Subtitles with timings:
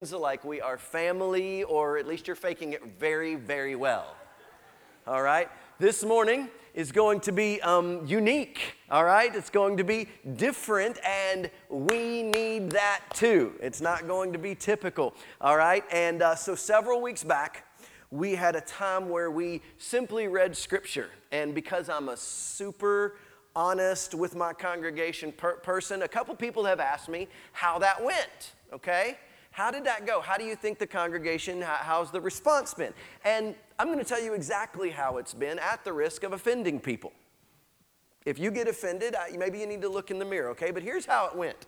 [0.00, 4.16] like we are family, or at least you're faking it very, very well.
[5.06, 5.50] All right?
[5.78, 8.78] This morning is going to be um, unique.
[8.90, 9.34] All right?
[9.34, 13.52] It's going to be different, and we need that too.
[13.60, 15.14] It's not going to be typical.
[15.38, 15.84] All right?
[15.92, 17.66] And uh, so, several weeks back,
[18.10, 21.10] we had a time where we simply read scripture.
[21.30, 23.16] And because I'm a super
[23.54, 28.54] honest with my congregation per- person, a couple people have asked me how that went.
[28.72, 29.18] Okay?
[29.50, 30.20] How did that go?
[30.20, 32.92] How do you think the congregation, how's the response been?
[33.24, 36.78] And I'm going to tell you exactly how it's been at the risk of offending
[36.80, 37.12] people.
[38.24, 40.70] If you get offended, maybe you need to look in the mirror, okay?
[40.70, 41.66] But here's how it went.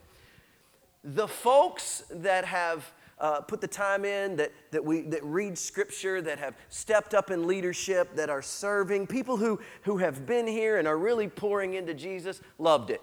[1.03, 6.21] The folks that have uh, put the time in, that, that, we, that read scripture,
[6.21, 10.79] that have stepped up in leadership, that are serving, people who, who have been here
[10.79, 13.01] and are really pouring into Jesus, loved it.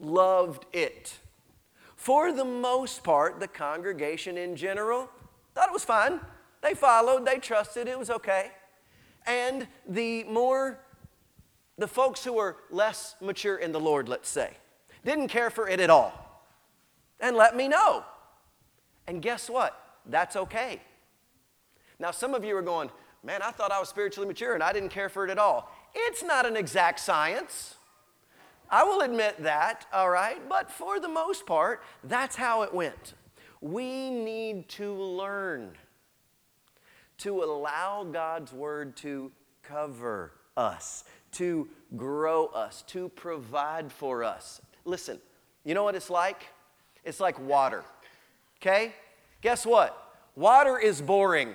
[0.00, 1.18] Loved it.
[1.98, 5.10] For the most part, the congregation in general
[5.52, 6.20] thought it was fine.
[6.62, 8.52] They followed, they trusted, it was okay.
[9.26, 10.78] And the more,
[11.76, 14.52] the folks who were less mature in the Lord, let's say,
[15.04, 16.46] didn't care for it at all.
[17.18, 18.04] And let me know.
[19.08, 19.98] And guess what?
[20.06, 20.80] That's okay.
[21.98, 22.90] Now, some of you are going,
[23.24, 25.74] man, I thought I was spiritually mature and I didn't care for it at all.
[25.92, 27.74] It's not an exact science.
[28.70, 30.46] I will admit that, all right?
[30.48, 33.14] But for the most part, that's how it went.
[33.60, 35.72] We need to learn
[37.18, 44.60] to allow God's word to cover us, to grow us, to provide for us.
[44.84, 45.18] Listen,
[45.64, 46.46] you know what it's like?
[47.04, 47.84] It's like water,
[48.60, 48.92] okay?
[49.40, 50.14] Guess what?
[50.36, 51.54] Water is boring.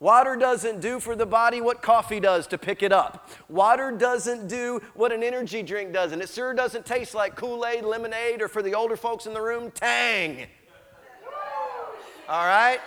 [0.00, 3.28] Water doesn't do for the body what coffee does to pick it up.
[3.48, 7.66] Water doesn't do what an energy drink does, and it sure doesn't taste like Kool
[7.66, 10.46] Aid, lemonade, or for the older folks in the room, Tang.
[12.28, 12.78] All right?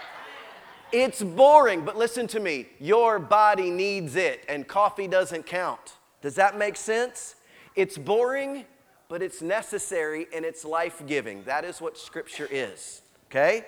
[0.93, 2.67] It's boring, but listen to me.
[2.79, 5.97] Your body needs it, and coffee doesn't count.
[6.21, 7.35] Does that make sense?
[7.75, 8.65] It's boring,
[9.09, 11.43] but it's necessary and it's life giving.
[11.43, 13.01] That is what Scripture is.
[13.27, 13.65] Okay?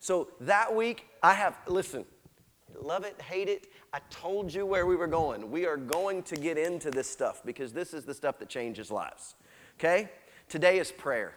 [0.00, 2.04] So that week, I have, listen,
[2.82, 3.68] love it, hate it.
[3.92, 5.50] I told you where we were going.
[5.50, 8.90] We are going to get into this stuff because this is the stuff that changes
[8.90, 9.34] lives.
[9.78, 10.10] Okay?
[10.48, 11.34] Today is prayer.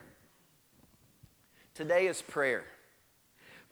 [1.73, 2.65] Today is prayer.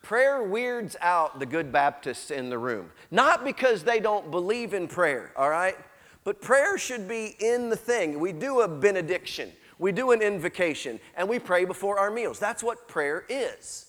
[0.02, 2.92] Prayer weirds out the good Baptists in the room.
[3.12, 5.76] Not because they don't believe in prayer, all right?
[6.24, 8.20] But prayer should be in the thing.
[8.20, 12.40] We do a benediction, we do an invocation, and we pray before our meals.
[12.40, 13.88] That's what prayer is.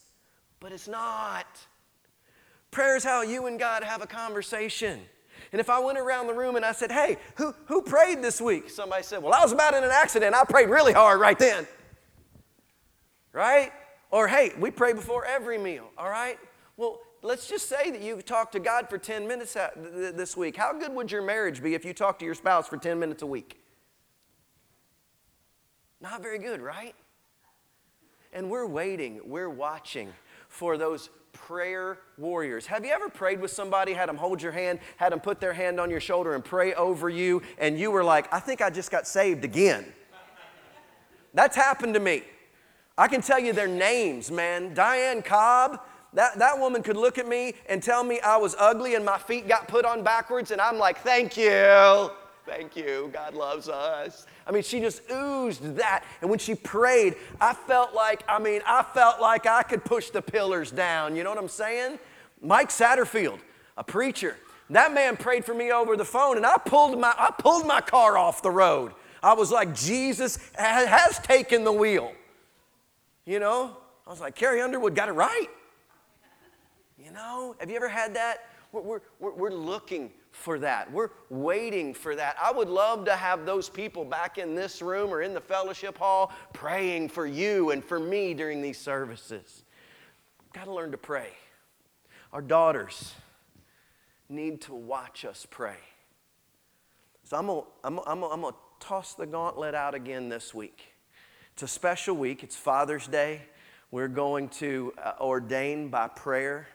[0.61, 1.47] But it's not.
[2.71, 5.01] Prayer is how you and God have a conversation.
[5.53, 8.41] And if I went around the room and I said, Hey, who, who prayed this
[8.41, 8.69] week?
[8.69, 10.35] Somebody said, Well, I was about in an accident.
[10.35, 11.67] I prayed really hard right then.
[13.33, 13.73] Right?
[14.11, 15.91] Or, Hey, we pray before every meal.
[15.97, 16.39] All right?
[16.77, 20.57] Well, let's just say that you talked to God for 10 minutes this week.
[20.57, 23.23] How good would your marriage be if you talked to your spouse for 10 minutes
[23.23, 23.59] a week?
[26.01, 26.95] Not very good, right?
[28.33, 30.13] And we're waiting, we're watching
[30.49, 31.11] for those
[31.49, 32.67] prayer warriors.
[32.67, 35.55] Have you ever prayed with somebody, had them hold your hand, had them put their
[35.55, 38.69] hand on your shoulder and pray over you, and you were like, I think I
[38.69, 39.87] just got saved again?
[41.33, 42.23] That's happened to me.
[42.99, 44.75] I can tell you their names, man.
[44.75, 45.81] Diane Cobb,
[46.13, 49.17] that, that woman could look at me and tell me I was ugly and my
[49.17, 52.11] feet got put on backwards, and I'm like, thank you.
[52.49, 53.11] Thank you.
[53.13, 54.27] God loves us.
[54.47, 56.05] I mean, she just oozed that.
[56.23, 60.09] And when she prayed, I felt like, I mean, I felt like I could push
[60.09, 61.15] the pillars down.
[61.15, 61.99] You know what I'm saying?
[62.41, 63.41] Mike Satterfield,
[63.77, 64.35] a preacher,
[64.71, 67.83] that man prayed for me over the phone, and I pulled my, I pulled my
[67.83, 68.93] car off the road.
[69.23, 72.13] I was like, Jesus has taken the wheel.
[73.27, 73.77] You know?
[74.07, 75.49] I was like, Carrie Underwood got it right.
[76.99, 77.57] You know?
[77.61, 78.49] Have you ever had that?
[78.73, 80.91] We're, we're, we're looking for that.
[80.93, 82.37] We're waiting for that.
[82.43, 85.99] I would love to have those people back in this room or in the fellowship
[85.99, 89.65] hall praying for you and for me during these services.
[90.53, 91.31] Got to learn to pray.
[92.33, 93.15] Our daughters
[94.29, 95.79] need to watch us pray.
[97.25, 100.95] So I'm going I'm I'm I'm to toss the gauntlet out again this week.
[101.55, 103.43] It's a special week, it's Father's Day.
[103.91, 106.69] We're going to uh, ordain by prayer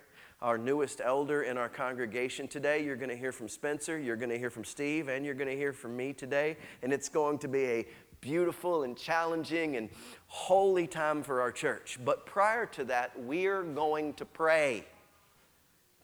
[0.43, 2.83] our newest elder in our congregation today.
[2.83, 5.49] You're going to hear from Spencer, you're going to hear from Steve, and you're going
[5.49, 6.57] to hear from me today.
[6.83, 7.87] And it's going to be a
[8.19, 9.89] beautiful and challenging and
[10.27, 11.97] holy time for our church.
[12.03, 14.85] But prior to that, we're going to pray.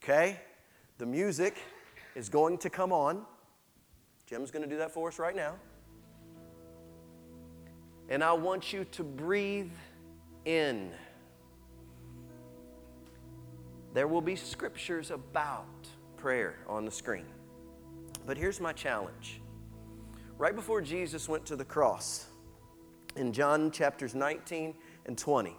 [0.02, 0.40] Okay?
[1.00, 1.58] The music
[2.16, 3.26] is going to come on.
[4.26, 5.56] Jim's going to do that for us right now.
[8.08, 9.72] And I want you to breathe
[10.46, 10.92] in
[13.94, 15.66] There will be scriptures about
[16.18, 17.26] prayer on the screen.
[18.26, 19.42] But here's my challenge.
[20.38, 22.28] Right before Jesus went to the cross,
[23.16, 24.76] in John chapters 19
[25.06, 25.56] and 20,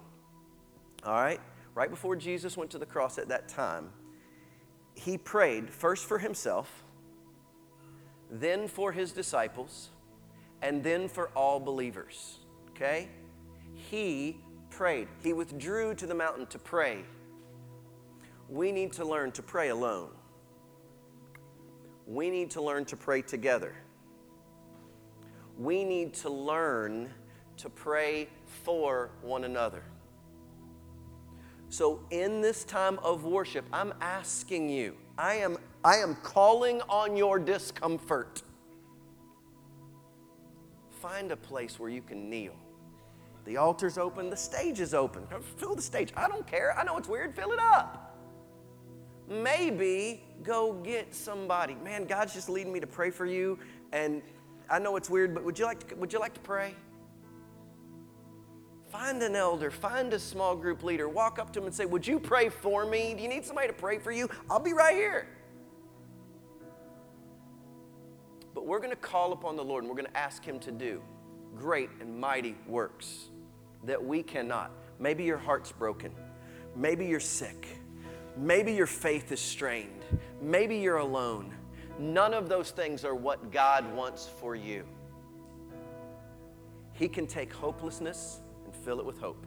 [1.04, 1.40] all right,
[1.74, 3.90] right before Jesus went to the cross at that time,
[4.94, 6.84] he prayed first for himself,
[8.30, 9.90] then for his disciples,
[10.62, 12.38] and then for all believers.
[12.70, 13.08] Okay?
[13.74, 14.38] He
[14.70, 15.08] prayed.
[15.22, 17.04] He withdrew to the mountain to pray.
[18.50, 20.10] We need to learn to pray alone.
[22.06, 23.76] We need to learn to pray together.
[25.56, 27.10] We need to learn
[27.58, 28.28] to pray
[28.64, 29.84] for one another.
[31.68, 37.16] So, in this time of worship, I'm asking you, I am, I am calling on
[37.16, 38.42] your discomfort.
[41.00, 42.54] Find a place where you can kneel.
[43.44, 45.22] The altar's open, the stage is open.
[45.58, 46.12] Fill the stage.
[46.16, 46.76] I don't care.
[46.76, 47.36] I know it's weird.
[47.36, 48.09] Fill it up.
[49.30, 51.76] Maybe go get somebody.
[51.76, 53.58] Man, God's just leading me to pray for you,
[53.92, 54.22] and
[54.68, 56.74] I know it's weird, but would you like to, would you like to pray?
[58.90, 62.04] Find an elder, find a small group leader, walk up to them and say, Would
[62.04, 63.14] you pray for me?
[63.14, 64.28] Do you need somebody to pray for you?
[64.50, 65.28] I'll be right here.
[68.52, 70.72] But we're going to call upon the Lord and we're going to ask Him to
[70.72, 71.00] do
[71.56, 73.28] great and mighty works
[73.84, 74.72] that we cannot.
[74.98, 76.12] Maybe your heart's broken.
[76.74, 77.79] Maybe you're sick.
[78.40, 80.02] Maybe your faith is strained.
[80.40, 81.54] Maybe you're alone.
[81.98, 84.86] None of those things are what God wants for you.
[86.94, 89.46] He can take hopelessness and fill it with hope.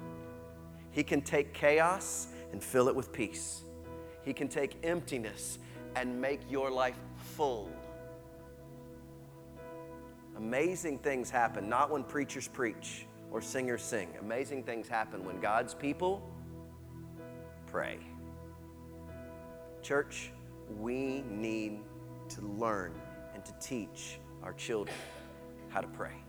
[0.92, 3.64] He can take chaos and fill it with peace.
[4.24, 5.58] He can take emptiness
[5.96, 6.98] and make your life
[7.36, 7.72] full.
[10.38, 14.10] Amazing things happen, not when preachers preach or singers sing.
[14.22, 16.22] Amazing things happen when God's people
[17.66, 17.98] pray.
[19.84, 20.32] Church,
[20.80, 21.80] we need
[22.30, 22.94] to learn
[23.34, 24.96] and to teach our children
[25.68, 26.23] how to pray.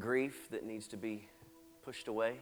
[0.00, 1.28] Grief that needs to be
[1.82, 2.40] pushed away.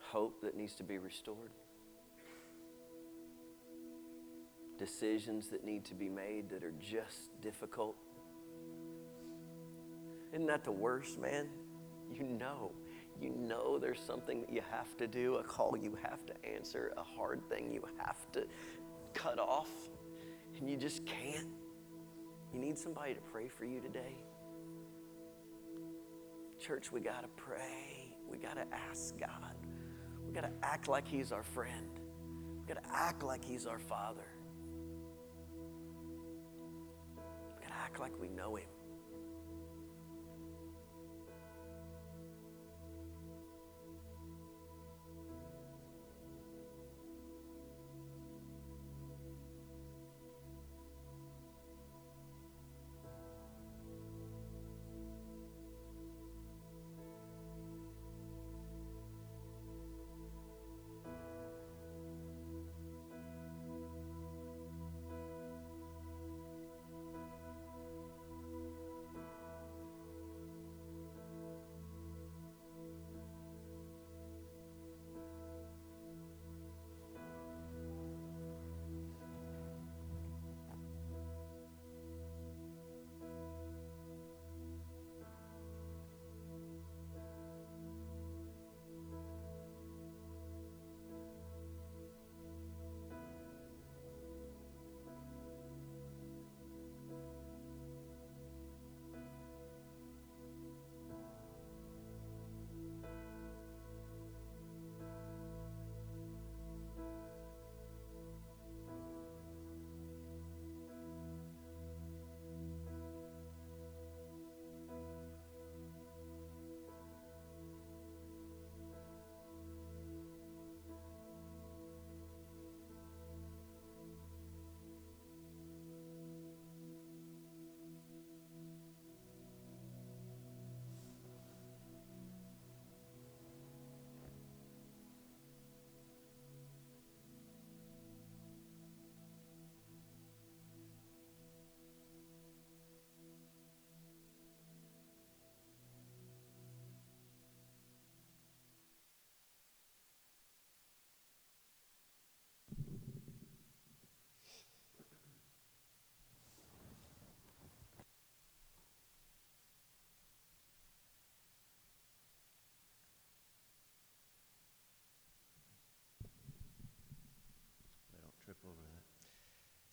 [0.00, 1.50] Hope that needs to be restored.
[4.78, 7.96] Decisions that need to be made that are just difficult.
[10.32, 11.48] Isn't that the worst, man?
[12.12, 12.72] You know,
[13.20, 16.92] you know there's something that you have to do, a call you have to answer,
[16.96, 18.46] a hard thing you have to
[19.14, 19.70] cut off,
[20.58, 21.46] and you just can't.
[22.54, 24.14] You need somebody to pray for you today.
[26.60, 28.14] Church, we got to pray.
[28.30, 29.56] We got to ask God.
[30.24, 31.88] We got to act like He's our friend.
[32.60, 34.28] We got to act like He's our Father.
[37.16, 38.68] We got to act like we know Him.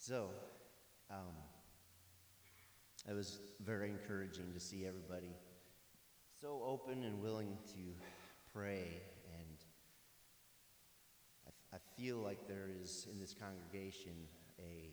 [0.02, 0.30] So,
[1.12, 1.36] um,
[3.08, 5.30] it was very encouraging to see everybody
[6.42, 7.94] so open and willing to
[8.52, 9.04] pray.
[9.32, 9.58] And
[11.72, 14.14] I, feel like there is in this congregation
[14.58, 14.90] a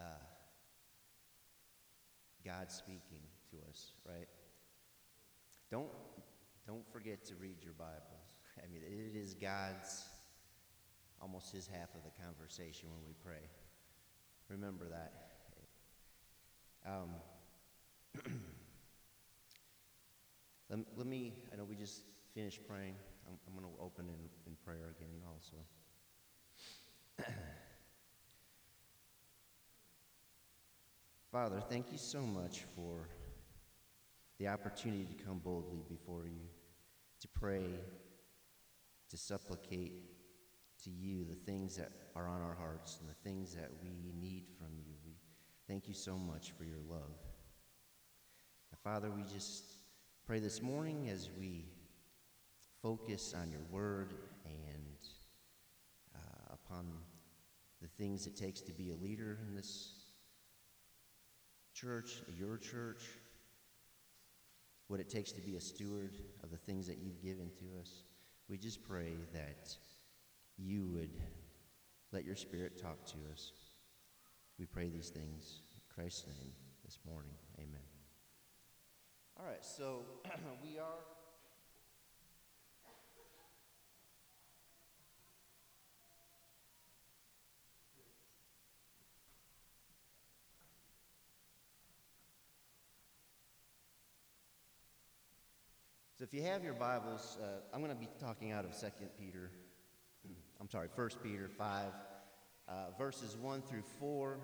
[0.00, 0.24] uh,
[2.42, 4.28] God speaking to us, right?
[5.70, 5.90] Don't
[6.66, 8.38] don't forget to read your Bibles.
[8.56, 10.06] I mean, it is God's
[11.20, 13.46] almost his half of the conversation when we pray.
[14.48, 15.12] Remember that.
[16.86, 17.10] Um,
[20.70, 22.02] let, let, me, I know we just
[22.34, 22.94] finished praying.
[23.26, 25.56] I'm, I'm going to open in, in prayer again also.
[31.32, 33.08] Father, thank you so much for
[34.38, 36.48] the opportunity to come boldly before you,
[37.20, 37.64] to pray,
[39.08, 39.92] to supplicate,
[40.84, 44.44] to you the things that are on our hearts and the things that we need
[44.58, 44.92] from you.
[45.04, 45.14] We
[45.66, 47.16] thank you so much for your love.
[48.70, 49.64] Now, Father, we just
[50.26, 51.64] pray this morning as we
[52.82, 54.12] focus on your word
[54.44, 54.96] and
[56.14, 56.86] uh, upon
[57.80, 59.92] the things it takes to be a leader in this
[61.72, 63.02] church, your church,
[64.88, 66.12] what it takes to be a steward
[66.42, 68.02] of the things that you've given to us.
[68.48, 69.74] We just pray that
[70.56, 71.10] you would
[72.12, 73.52] let your spirit talk to us.
[74.58, 76.52] We pray these things in Christ's name
[76.84, 77.34] this morning.
[77.58, 77.80] Amen.
[79.38, 80.02] All right, so
[80.62, 80.84] we are.
[96.16, 98.86] So if you have your Bibles, uh, I'm going to be talking out of 2
[99.18, 99.50] Peter
[100.60, 101.84] I'm sorry, 1 Peter 5,
[102.68, 104.38] uh, verses 1 through 4.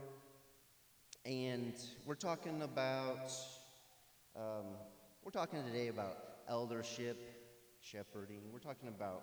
[1.25, 3.33] And we're talking about,
[4.37, 4.67] um,
[5.23, 6.19] we're talking today about
[6.49, 7.17] eldership,
[7.81, 8.41] shepherding.
[8.53, 9.23] We're talking about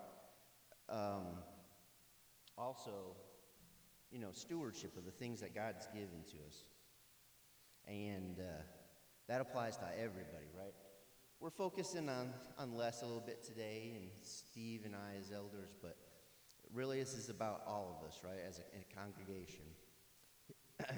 [0.89, 1.25] um,
[2.57, 3.15] also,
[4.09, 6.63] you know, stewardship of the things that God's given to us.
[7.85, 8.61] And uh,
[9.27, 10.73] that applies to everybody, right?
[11.39, 15.69] We're focusing on, on Les a little bit today, and Steve and I as elders,
[15.81, 15.97] but
[16.73, 19.65] really this is about all of us, right, as a, a congregation.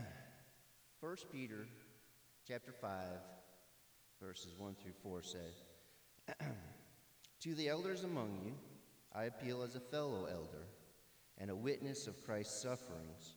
[1.00, 1.68] 1 Peter
[2.48, 2.92] chapter 5,
[4.22, 5.64] verses 1 through 4 says,
[7.42, 8.54] To the elders among you,
[9.14, 10.66] I appeal as a fellow elder
[11.38, 13.36] and a witness of Christ's sufferings,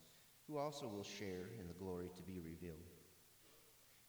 [0.48, 2.90] who also will share in the glory to be revealed.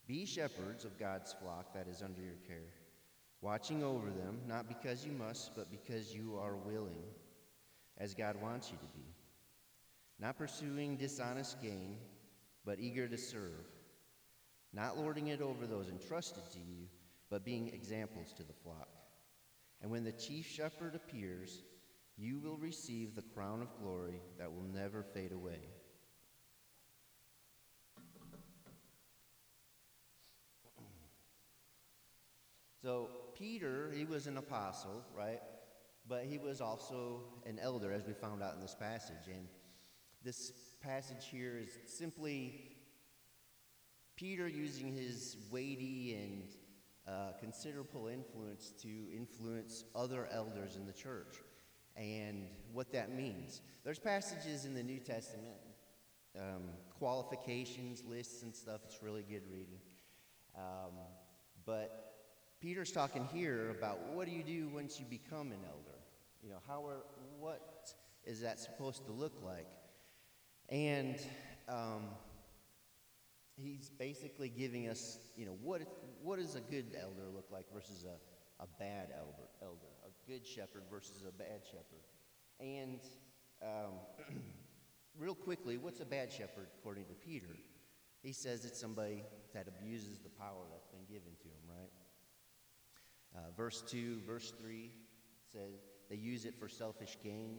[0.08, 2.74] Be shepherds of God's flock that is under your care,
[3.42, 7.04] watching over them, not because you must, but because you are willing,
[7.98, 9.06] as God wants you to be,
[10.20, 11.98] not pursuing dishonest gain,
[12.66, 13.68] but eager to serve,
[14.74, 16.88] not lording it over those entrusted to you,
[17.30, 18.90] but being examples to the flock.
[19.82, 21.62] And when the chief shepherd appears,
[22.18, 25.60] you will receive the crown of glory that will never fade away.
[32.82, 35.40] So, Peter, he was an apostle, right?
[36.08, 39.28] But he was also an elder, as we found out in this passage.
[39.28, 39.48] And
[40.24, 42.78] this passage here is simply
[44.16, 46.44] Peter using his weighty and
[47.08, 51.38] uh, considerable influence to influence other elders in the church
[51.96, 53.62] and what that means.
[53.84, 55.58] There's passages in the New Testament,
[56.40, 58.82] um, qualifications, lists, and stuff.
[58.86, 59.80] It's really good reading.
[60.56, 60.94] Um,
[61.66, 62.14] but
[62.60, 65.93] Peter's talking here about what do you do once you become an elder?
[66.44, 67.06] You know, how are,
[67.40, 67.94] what
[68.26, 69.68] is that supposed to look like?
[70.68, 71.18] And
[71.70, 72.10] um,
[73.56, 75.82] he's basically giving us, you know, what,
[76.22, 80.46] what does a good elder look like versus a, a bad elder, elder, a good
[80.46, 82.04] shepherd versus a bad shepherd.
[82.60, 83.00] And
[83.62, 83.94] um,
[85.18, 87.56] real quickly, what's a bad shepherd according to Peter?
[88.22, 91.92] He says it's somebody that abuses the power that's been given to him, right?
[93.36, 94.92] Uh, verse 2, verse 3
[95.54, 97.58] says they use it for selfish gain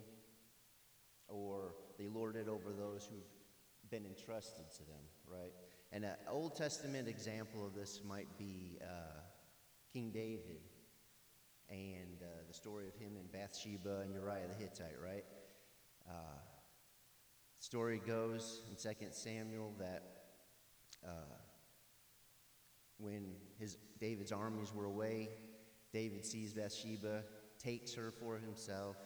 [1.26, 5.52] or they lord it over those who've been entrusted to them, right?
[5.90, 9.18] And an Old Testament example of this might be uh,
[9.92, 10.60] King David
[11.68, 15.24] and uh, the story of him and Bathsheba and Uriah the Hittite, right?
[16.08, 16.38] Uh,
[17.58, 20.02] story goes in 2 Samuel that
[21.04, 21.10] uh,
[22.98, 25.30] when his David's armies were away,
[25.92, 27.24] David sees Bathsheba,
[27.64, 28.96] takes her for himself.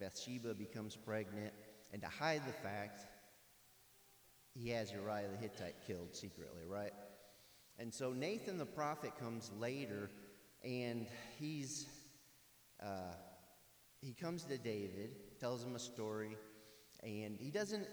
[0.00, 1.52] Bathsheba becomes pregnant,
[1.92, 3.06] and to hide the fact,
[4.54, 6.92] he has Uriah the Hittite killed secretly, right?
[7.78, 10.10] And so Nathan the prophet comes later,
[10.64, 11.06] and
[11.38, 11.86] he's
[12.82, 13.14] uh,
[14.00, 15.10] he comes to David,
[15.40, 16.36] tells him a story,
[17.02, 17.86] and he doesn't.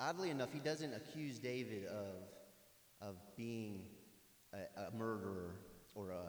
[0.00, 3.82] Oddly enough, he doesn't accuse David of of being
[4.52, 5.56] a, a murderer
[5.94, 6.28] or a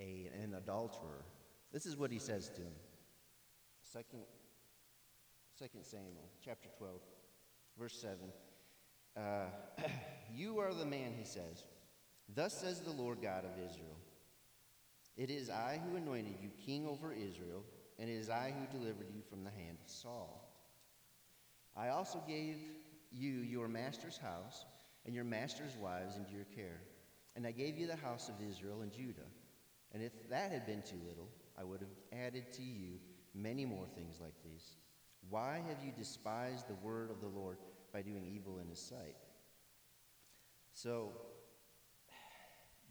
[0.00, 1.24] a, an adulterer.
[1.72, 2.72] This is what he says to him.
[3.82, 4.22] Second,
[5.58, 6.94] Second Samuel chapter 12,
[7.78, 8.16] verse 7.
[9.16, 9.82] Uh,
[10.34, 11.64] you are the man, he says.
[12.34, 13.96] Thus says the Lord God of Israel
[15.16, 17.64] It is I who anointed you king over Israel,
[17.98, 20.50] and it is I who delivered you from the hand of Saul.
[21.76, 22.56] I also gave
[23.12, 24.64] you your master's house
[25.04, 26.80] and your master's wives into your care,
[27.36, 29.28] and I gave you the house of Israel and Judah.
[29.92, 31.28] And if that had been too little,
[31.60, 32.98] I would have added to you
[33.34, 34.76] many more things like these.
[35.28, 37.58] Why have you despised the word of the Lord
[37.92, 39.16] by doing evil in his sight?
[40.72, 41.12] So,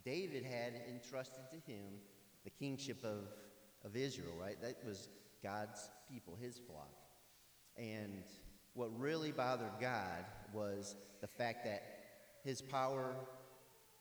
[0.05, 1.85] David had entrusted to him
[2.43, 3.25] the kingship of,
[3.83, 4.61] of Israel, right?
[4.61, 5.09] That was
[5.41, 6.93] God's people, his flock.
[7.77, 8.23] And
[8.73, 11.83] what really bothered God was the fact that
[12.43, 13.15] his power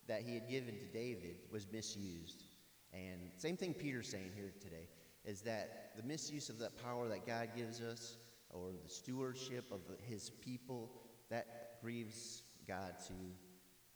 [0.06, 2.44] that he had given to David was misused.
[2.92, 4.88] And same thing Peter's saying here today
[5.24, 8.16] is that the misuse of that power that God gives us
[8.50, 10.90] or the stewardship of his people,
[11.30, 13.12] that grieves God to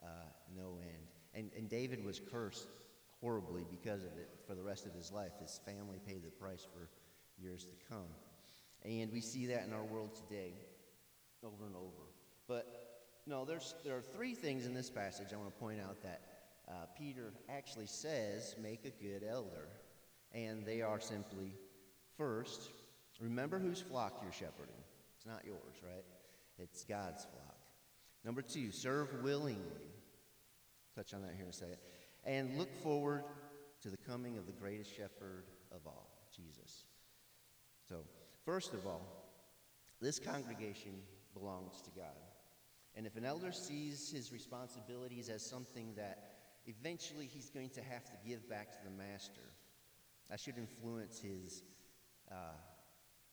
[0.03, 0.07] uh,
[0.55, 1.09] no end.
[1.35, 2.69] And, and David was cursed
[3.21, 5.33] horribly because of it for the rest of his life.
[5.41, 6.91] His family paid the price for
[7.39, 8.09] years to come.
[8.85, 10.55] And we see that in our world today
[11.43, 12.11] over and over.
[12.47, 16.03] But no, there's, there are three things in this passage I want to point out
[16.03, 16.21] that
[16.73, 19.69] uh, Peter actually says, make a good elder.
[20.33, 21.53] And they are simply,
[22.17, 22.71] first,
[23.21, 24.75] remember whose flock you're shepherding.
[25.17, 26.05] It's not yours, right?
[26.59, 27.57] It's God's flock.
[28.25, 29.91] Number two, serve willingly.
[30.97, 31.77] Touch on that here in a second.
[32.25, 33.25] And look forward
[33.83, 36.85] to the coming of the greatest shepherd of all, Jesus.
[37.89, 38.05] So,
[38.45, 39.03] first of all,
[40.01, 40.93] this congregation
[41.35, 42.17] belongs to God.
[42.95, 46.32] And if an elder sees his responsibilities as something that
[46.67, 49.43] eventually he's going to have to give back to the master,
[50.31, 51.63] that should influence his,
[52.31, 52.57] uh,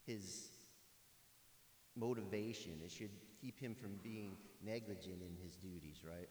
[0.06, 0.50] his
[1.96, 2.74] motivation.
[2.84, 6.30] It should keep him from being negligent in his duties, right?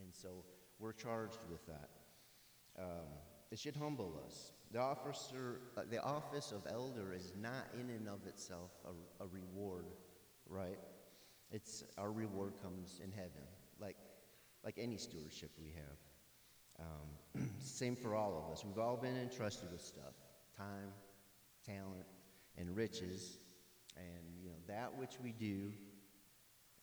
[0.00, 0.44] And so
[0.78, 1.90] we're charged with that.
[2.78, 3.08] Um,
[3.50, 4.52] it should humble us.
[4.72, 9.26] The, officer, uh, the office of elder is not in and of itself a, a
[9.26, 9.86] reward,
[10.46, 10.78] right?
[11.50, 13.46] It's our reward comes in heaven,
[14.68, 16.84] like any stewardship we have.
[16.86, 18.66] Um, same for all of us.
[18.66, 20.12] We've all been entrusted with stuff:
[20.58, 20.90] time,
[21.64, 22.04] talent,
[22.58, 23.38] and riches,
[23.96, 25.72] and you know that which we do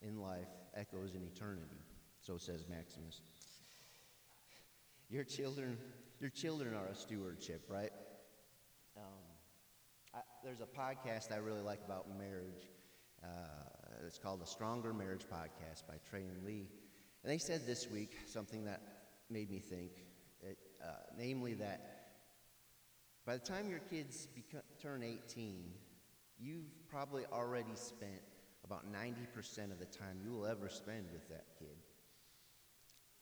[0.02, 1.80] in life echoes in eternity.
[2.20, 3.20] So says Maximus.
[5.08, 5.78] Your children,
[6.18, 7.92] your children are a stewardship, right?
[8.96, 9.02] Um,
[10.12, 12.66] I, there's a podcast I really like about marriage.
[13.22, 13.28] Uh,
[14.04, 16.66] it's called the Stronger Marriage Podcast by Trey and Lee.
[17.26, 18.80] And they said this week something that
[19.28, 19.90] made me think,
[20.44, 22.12] it, uh, namely that
[23.26, 25.72] by the time your kids become, turn 18,
[26.38, 28.20] you've probably already spent
[28.64, 31.76] about 90% of the time you will ever spend with that kid.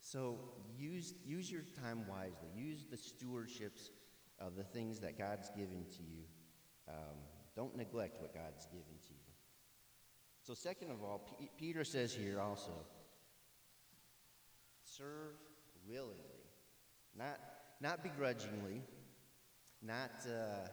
[0.01, 0.39] So
[0.79, 2.51] use, use your time wisely.
[2.55, 3.89] Use the stewardships
[4.39, 6.25] of the things that God's given to you.
[6.91, 7.17] Um,
[7.57, 9.33] don't neglect what God's given to you.
[10.43, 12.85] So, second of all, P- Peter says here also
[14.97, 15.35] serve
[15.89, 16.15] willingly,
[17.17, 17.39] not,
[17.81, 18.81] not begrudgingly,
[19.83, 20.69] not, uh,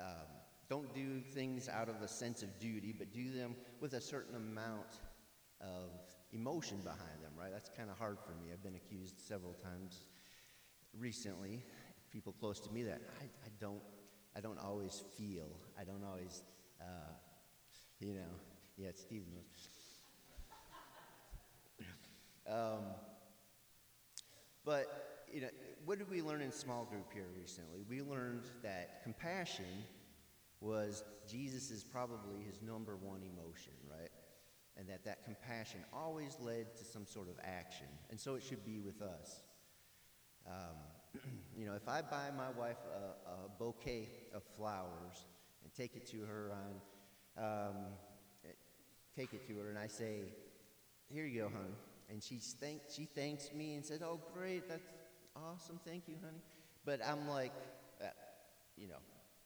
[0.00, 0.26] um,
[0.68, 4.34] don't do things out of a sense of duty, but do them with a certain
[4.34, 5.00] amount
[5.60, 5.90] of
[6.32, 7.50] emotion behind them, right?
[7.52, 8.52] That's kind of hard for me.
[8.52, 10.04] I've been accused several times
[10.98, 11.62] recently,
[12.10, 13.82] people close to me, that I, I don't,
[14.34, 16.42] I don't always feel, I don't always,
[16.80, 17.12] uh,
[18.00, 18.32] you know,
[18.76, 19.75] yeah, Steve knows.
[22.48, 22.84] Um,
[24.64, 25.48] but, you know,
[25.84, 27.84] what did we learn in small group here recently?
[27.88, 29.84] We learned that compassion
[30.60, 34.10] was Jesus' probably his number one emotion, right?
[34.76, 37.86] And that that compassion always led to some sort of action.
[38.10, 39.42] And so it should be with us.
[40.46, 41.20] Um,
[41.56, 45.26] you know, if I buy my wife a, a, bouquet of flowers
[45.62, 46.80] and take it to her on
[47.38, 47.76] um,
[49.16, 50.20] take it to her and I say,
[51.08, 51.72] Here you go, hon.
[52.08, 54.86] And she, thank, she thanks me and says, Oh, great, that's
[55.34, 56.42] awesome, thank you, honey.
[56.84, 57.52] But I'm like,
[58.00, 58.06] uh,
[58.76, 58.98] you know,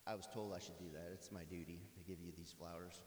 [0.07, 1.11] I was told I should do that.
[1.13, 3.01] It's my duty to give you these flowers.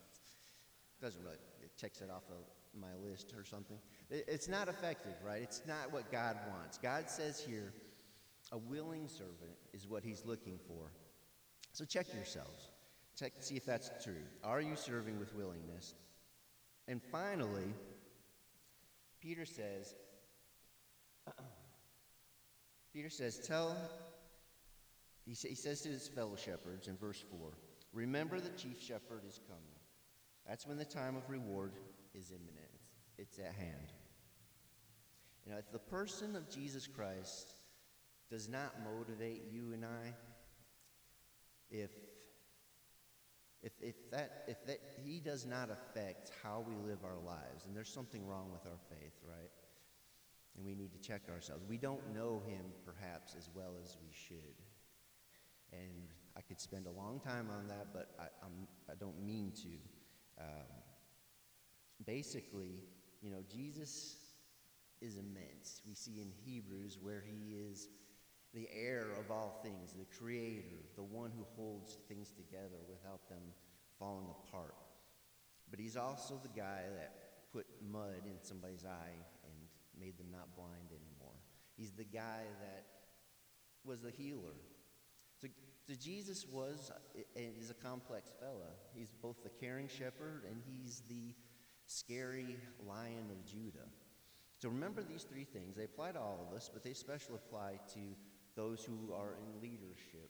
[1.02, 3.78] Doesn't really, it checks it off of my list or something.
[4.10, 5.42] It, it's not effective, right?
[5.42, 6.78] It's not what God wants.
[6.78, 7.74] God says here,
[8.52, 10.92] a willing servant is what he's looking for.
[11.74, 12.70] So check yourselves.
[13.18, 14.22] Check see if that's true.
[14.44, 15.96] Are you serving with willingness?
[16.88, 17.74] And finally,
[19.24, 19.96] Peter says,
[22.94, 23.78] Peter says, tell,
[25.26, 27.40] he, he says to his fellow shepherds in verse 4,
[27.94, 29.64] remember the chief shepherd is coming.
[30.46, 31.72] That's when the time of reward
[32.14, 32.70] is imminent,
[33.18, 33.94] it's, it's at hand.
[35.46, 37.50] You know, if the person of Jesus Christ
[38.30, 40.14] does not motivate you and I,
[41.72, 41.92] if
[43.64, 47.76] if, if, that, if that, he does not affect how we live our lives, and
[47.76, 49.50] there's something wrong with our faith, right?
[50.58, 51.64] And we need to check ourselves.
[51.68, 54.56] We don't know him perhaps as well as we should.
[55.72, 59.24] And I could spend a long time on that, but I, I'm, I do not
[59.24, 60.44] mean to.
[60.44, 60.84] Um,
[62.06, 62.84] basically,
[63.22, 64.18] you know, Jesus
[65.02, 65.82] is immense.
[65.88, 67.88] We see in Hebrews where he is
[68.54, 73.42] the heir of all things, the creator, the one who holds things together without them
[73.98, 74.76] falling apart.
[75.70, 79.54] But he's also the guy that put mud in somebody's eye and
[80.00, 81.36] made them not blind anymore.
[81.78, 82.86] He's the guy that
[83.84, 84.56] was the healer.
[85.42, 85.48] So,
[85.88, 86.92] so Jesus was
[87.36, 88.72] and is a complex fella.
[88.94, 91.34] He's both the caring shepherd and he's the
[91.88, 93.88] scary lion of Judah.
[94.60, 95.76] So remember these three things.
[95.76, 98.00] They apply to all of us, but they especially apply to
[98.56, 100.30] those who are in leadership,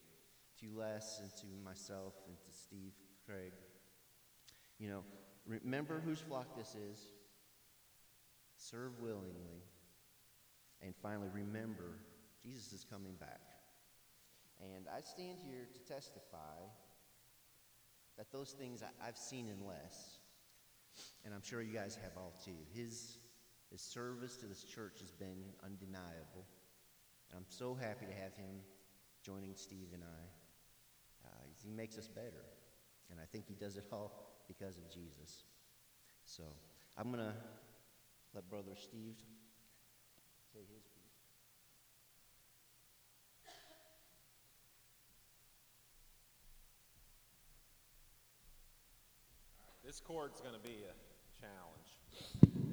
[0.59, 2.93] to Les and to myself and to Steve
[3.25, 3.51] Craig.
[4.79, 5.03] You know,
[5.45, 6.99] remember whose flock this is,
[8.55, 9.63] serve willingly,
[10.81, 11.99] and finally remember
[12.41, 13.41] Jesus is coming back.
[14.61, 16.59] And I stand here to testify
[18.17, 20.19] that those things I've seen in Les.
[21.25, 22.57] and I'm sure you guys have all too.
[22.73, 23.17] His,
[23.71, 26.45] his service to this church has been undeniable,
[27.35, 28.61] I'm so happy to have him
[29.23, 31.27] joining Steve and I.
[31.27, 31.29] Uh,
[31.63, 32.45] he makes us better,
[33.09, 35.45] and I think he does it all because of Jesus.
[36.25, 36.43] So
[36.97, 37.33] I'm going to
[38.35, 39.15] let Brother Steve
[40.53, 41.03] say his piece.
[49.85, 50.95] This cord's going to be a
[51.41, 51.99] challenge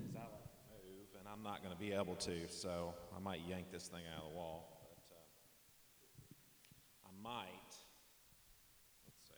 [0.08, 3.20] as I like to move, and I'm not going to be able to, so I
[3.20, 4.78] might yank this thing out of the wall.
[5.08, 5.20] But uh,
[7.06, 7.70] I might.
[9.06, 9.34] Let's see.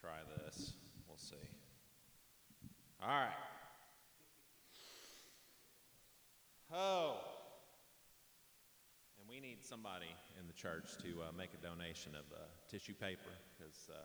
[0.00, 0.74] Try this.
[1.08, 1.36] We'll see.
[3.02, 3.30] All right.
[6.72, 7.16] Oh.
[9.18, 12.94] And we need somebody in the church to uh, make a donation of uh, tissue
[12.94, 13.88] paper because.
[13.90, 13.96] Uh,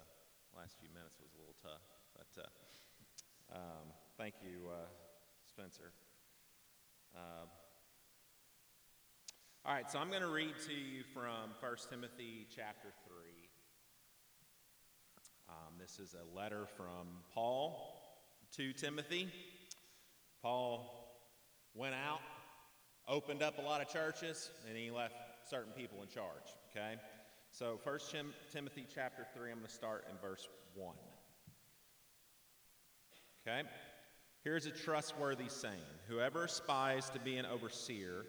[0.56, 1.84] last few minutes was a little tough.
[2.15, 4.88] But uh, um, thank you, uh,
[5.43, 5.91] Spencer.
[7.15, 7.45] Uh,
[9.65, 13.15] all right, so I'm going to read to you from 1 Timothy chapter 3.
[15.47, 18.01] Um, this is a letter from Paul
[18.58, 19.32] to Timothy.
[20.41, 21.17] Paul
[21.73, 22.19] went out,
[23.08, 25.15] opened up a lot of churches, and he left
[25.49, 26.95] certain people in charge, okay?
[27.51, 30.95] So 1 Tim- Timothy chapter 3, I'm going to start in verse 1.
[33.47, 33.62] Okay?
[34.45, 38.23] Here's a trustworthy saying Whoever aspires to be an overseer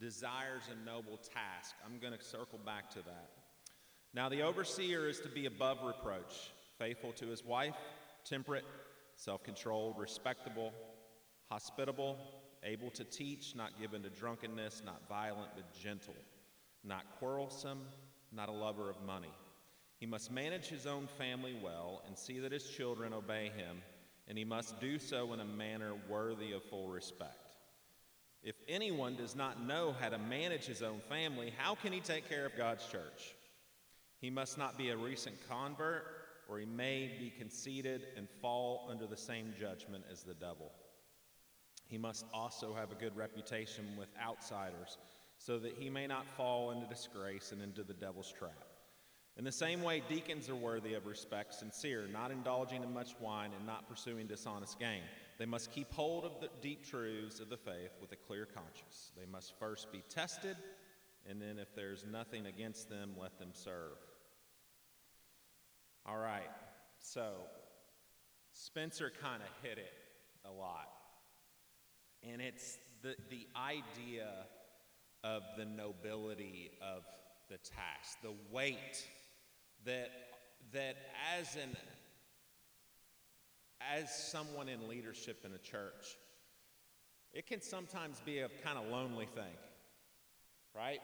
[0.00, 1.76] desires a noble task.
[1.86, 3.30] I'm going to circle back to that.
[4.12, 7.76] Now, the overseer is to be above reproach, faithful to his wife,
[8.24, 8.64] temperate,
[9.14, 10.72] self controlled, respectable,
[11.48, 12.18] hospitable,
[12.64, 16.16] able to teach, not given to drunkenness, not violent, but gentle,
[16.82, 17.82] not quarrelsome
[18.32, 19.32] not a lover of money.
[19.98, 23.82] He must manage his own family well and see that his children obey him,
[24.30, 27.56] and he must do so in a manner worthy of full respect.
[28.44, 32.28] If anyone does not know how to manage his own family, how can he take
[32.28, 33.34] care of God's church?
[34.20, 36.04] He must not be a recent convert,
[36.48, 40.70] or he may be conceited and fall under the same judgment as the devil.
[41.88, 44.96] He must also have a good reputation with outsiders
[45.38, 48.69] so that he may not fall into disgrace and into the devil's trap.
[49.36, 53.50] In the same way, deacons are worthy of respect, sincere, not indulging in much wine,
[53.56, 55.02] and not pursuing dishonest gain.
[55.38, 59.12] They must keep hold of the deep truths of the faith with a clear conscience.
[59.16, 60.56] They must first be tested,
[61.28, 63.96] and then, if there's nothing against them, let them serve.
[66.04, 66.50] All right,
[66.98, 67.32] so
[68.52, 69.92] Spencer kind of hit it
[70.44, 70.88] a lot.
[72.22, 74.28] And it's the, the idea
[75.24, 77.04] of the nobility of
[77.48, 79.06] the task, the weight
[79.84, 80.10] that,
[80.72, 80.96] that
[81.38, 81.76] as, an,
[83.80, 86.16] as someone in leadership in a church,
[87.32, 89.56] it can sometimes be a kind of lonely thing,
[90.74, 91.00] right?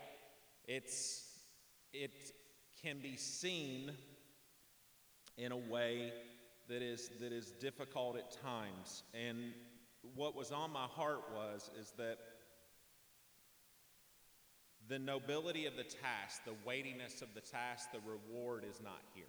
[0.67, 1.25] It's,
[1.93, 2.33] it
[2.83, 3.93] can be seen
[5.39, 6.13] in a way
[6.69, 9.05] that is, that is difficult at times.
[9.15, 9.53] And
[10.15, 12.19] what was on my heart was, is that
[14.89, 19.25] the nobility of the task, the weightiness of the task, the reward is not here.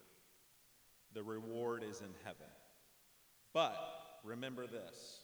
[1.13, 2.48] The reward is in heaven.
[3.54, 3.76] But
[4.24, 5.22] remember this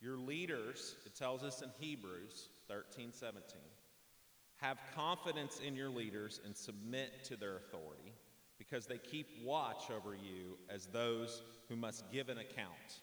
[0.00, 3.42] your leaders, it tells us in Hebrews 13 17,
[4.56, 8.12] have confidence in your leaders and submit to their authority
[8.58, 13.00] because they keep watch over you as those who must give an account.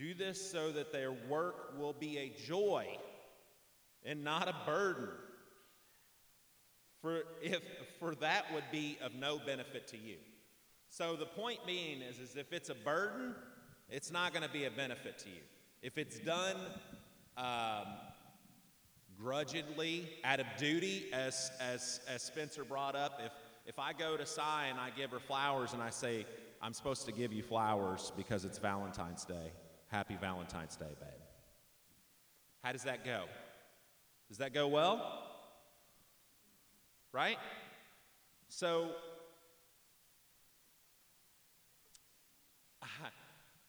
[0.00, 2.86] Do this so that their work will be a joy
[4.02, 5.08] and not a burden.
[7.02, 7.60] For if
[7.98, 10.16] for that would be of no benefit to you.
[10.88, 13.34] So the point being is, is if it's a burden,
[13.90, 15.42] it's not going to be a benefit to you.
[15.82, 16.56] If it's done
[17.36, 17.86] um,
[19.20, 23.32] grudgingly, out of duty, as, as, as Spencer brought up, if,
[23.66, 26.24] if I go to Cy and I give her flowers and I say,
[26.62, 29.52] I'm supposed to give you flowers because it's Valentine's Day,
[29.90, 31.08] Happy Valentine's Day, babe.
[32.62, 33.24] How does that go?
[34.28, 35.26] Does that go well?
[37.12, 37.38] Right?
[38.48, 38.90] So,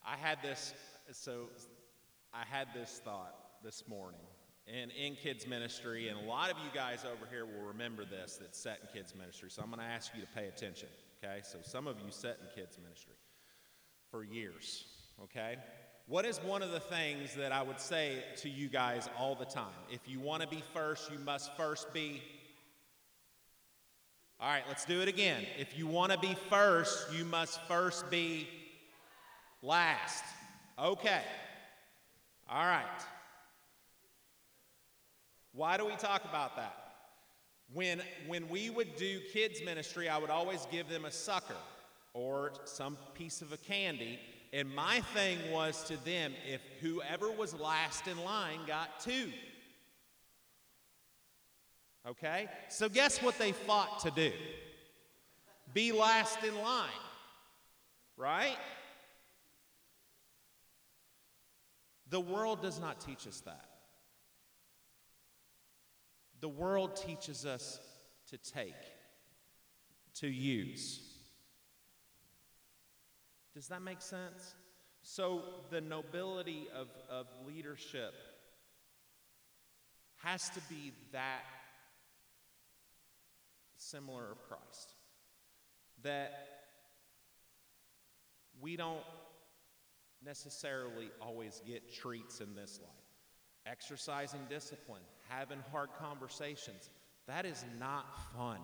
[0.06, 0.74] I had this,
[1.12, 1.50] so
[2.34, 4.22] I had this thought this morning.
[4.68, 8.38] And in kids ministry, and a lot of you guys over here will remember this
[8.40, 9.50] that's set in kids ministry.
[9.50, 10.90] So I'm going to ask you to pay attention,
[11.24, 11.42] okay?
[11.44, 13.16] So some of you set in kids ministry
[14.12, 14.86] for years,
[15.24, 15.58] okay?
[16.12, 19.46] What is one of the things that I would say to you guys all the
[19.46, 19.72] time?
[19.90, 22.22] If you want to be first, you must first be.
[24.38, 25.46] All right, let's do it again.
[25.58, 28.50] If you want to be first, you must first be
[29.62, 30.26] last.
[30.78, 31.22] Okay.
[32.50, 32.84] All right.
[35.54, 36.76] Why do we talk about that?
[37.74, 41.56] When, when we would do kids' ministry, I would always give them a sucker
[42.14, 44.20] or some piece of a candy.
[44.54, 49.32] And my thing was to them if whoever was last in line got two.
[52.08, 52.50] Okay?
[52.70, 54.32] So, guess what they fought to do?
[55.74, 56.90] Be last in line.
[58.18, 58.58] Right?
[62.10, 63.66] The world does not teach us that.
[66.42, 67.80] The world teaches us
[68.30, 68.76] to take,
[70.16, 71.11] to use.
[73.54, 74.56] Does that make sense?
[75.04, 78.14] So, the nobility of, of leadership
[80.18, 81.42] has to be that
[83.78, 84.94] similar of Christ.
[86.04, 86.32] That
[88.62, 89.04] we don't
[90.24, 92.92] necessarily always get treats in this life.
[93.66, 96.90] Exercising discipline, having hard conversations,
[97.28, 98.60] that is not fun.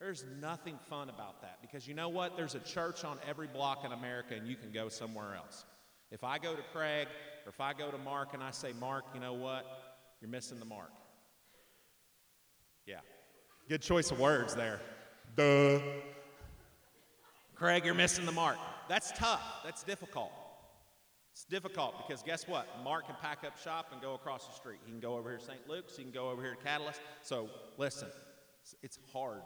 [0.00, 2.34] There's nothing fun about that because you know what?
[2.36, 5.66] There's a church on every block in America and you can go somewhere else.
[6.10, 7.06] If I go to Craig
[7.44, 9.66] or if I go to Mark and I say, Mark, you know what?
[10.20, 10.90] You're missing the mark.
[12.86, 13.00] Yeah.
[13.68, 14.80] Good choice of words there.
[15.36, 15.80] Duh.
[17.54, 18.56] Craig, you're missing the mark.
[18.88, 19.42] That's tough.
[19.64, 20.32] That's difficult.
[21.32, 22.66] It's difficult because guess what?
[22.82, 24.78] Mark can pack up shop and go across the street.
[24.84, 25.68] He can go over here to St.
[25.68, 25.96] Luke's.
[25.96, 27.00] He can go over here to Catalyst.
[27.22, 28.08] So listen,
[28.82, 29.42] it's hard.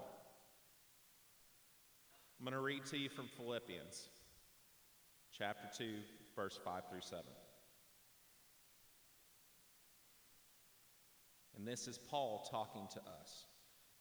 [2.45, 4.07] I'm going to read to you from Philippians
[5.33, 5.95] chapter 2,
[6.37, 7.25] verse 5 through 7.
[11.57, 13.47] And this is Paul talking to us.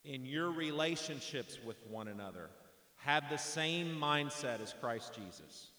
[0.04, 2.50] In your relationships with one another,
[2.96, 5.70] have the same mindset as Christ Jesus,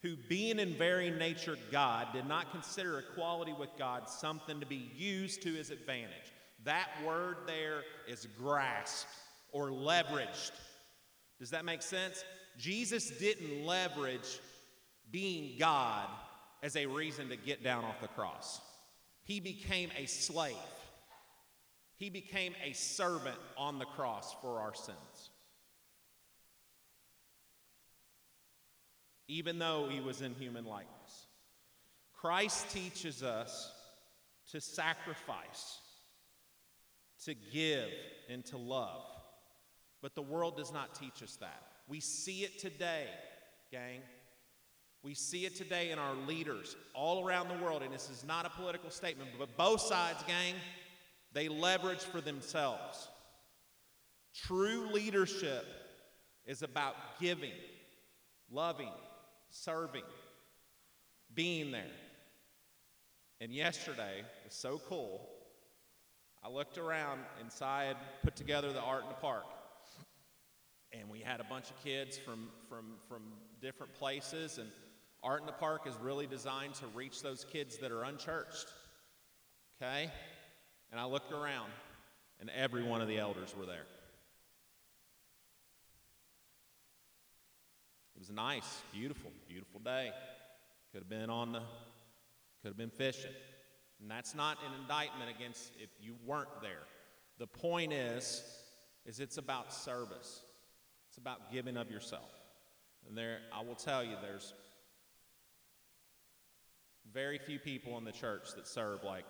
[0.00, 4.90] who, being in very nature God, did not consider equality with God something to be
[4.96, 6.32] used to his advantage.
[6.64, 9.10] That word there is grasped
[9.52, 10.52] or leveraged.
[11.38, 12.24] Does that make sense?
[12.58, 14.40] Jesus didn't leverage
[15.10, 16.08] being God
[16.62, 18.60] as a reason to get down off the cross.
[19.24, 20.56] He became a slave.
[21.96, 25.30] He became a servant on the cross for our sins.
[29.28, 31.26] Even though he was in human likeness.
[32.14, 33.72] Christ teaches us
[34.52, 35.80] to sacrifice,
[37.24, 37.90] to give,
[38.28, 39.04] and to love.
[40.02, 41.62] But the world does not teach us that.
[41.88, 43.06] We see it today,
[43.70, 44.00] gang.
[45.02, 48.44] We see it today in our leaders all around the world, and this is not
[48.44, 50.54] a political statement, but both sides, gang,
[51.32, 53.08] they leverage for themselves.
[54.34, 55.64] True leadership
[56.44, 57.52] is about giving,
[58.50, 58.92] loving,
[59.50, 60.02] serving,
[61.34, 61.84] being there.
[63.40, 65.28] And yesterday was so cool.
[66.42, 69.44] I looked around inside, put together the art in the park
[71.00, 73.22] and we had a bunch of kids from, from, from
[73.60, 74.68] different places and
[75.22, 78.66] art in the park is really designed to reach those kids that are unchurched
[79.80, 80.10] okay?
[80.90, 81.70] And i looked around
[82.40, 83.86] and every one of the elders were there.
[88.14, 90.10] It was a nice beautiful beautiful day.
[90.92, 91.60] Could have been on the
[92.62, 93.32] could have been fishing.
[94.00, 96.82] And that's not an indictment against if you weren't there.
[97.38, 98.42] The point is
[99.04, 100.42] is it's about service
[101.16, 102.28] it's about giving of yourself.
[103.08, 104.52] And there, I will tell you, there's
[107.10, 109.24] very few people in the church that serve like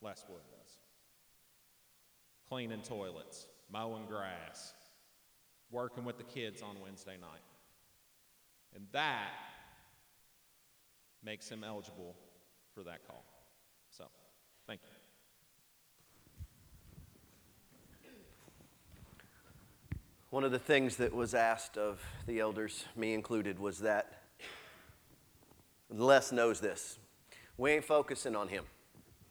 [0.00, 0.78] Les Wood does
[2.48, 4.74] cleaning toilets, mowing grass,
[5.70, 7.40] working with the kids on Wednesday night.
[8.76, 9.30] And that
[11.24, 12.14] makes him eligible
[12.74, 13.24] for that call.
[13.90, 14.04] So,
[14.66, 14.88] thank you.
[20.34, 24.22] One of the things that was asked of the elders, me included, was that
[25.88, 26.98] Les knows this.
[27.56, 28.64] We ain't focusing on him,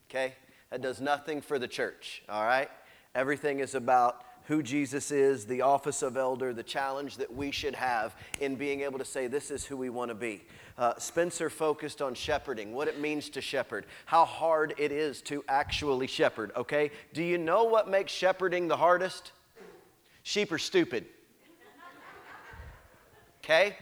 [0.08, 0.32] okay?
[0.70, 2.70] That does nothing for the church, all right?
[3.14, 7.74] Everything is about who Jesus is, the office of elder, the challenge that we should
[7.74, 10.40] have in being able to say, This is who we want to be.
[10.78, 15.44] Uh, Spencer focused on shepherding, what it means to shepherd, how hard it is to
[15.50, 16.90] actually shepherd, okay?
[17.12, 19.32] Do you know what makes shepherding the hardest?
[20.24, 21.04] Sheep are stupid.
[23.44, 23.76] Okay?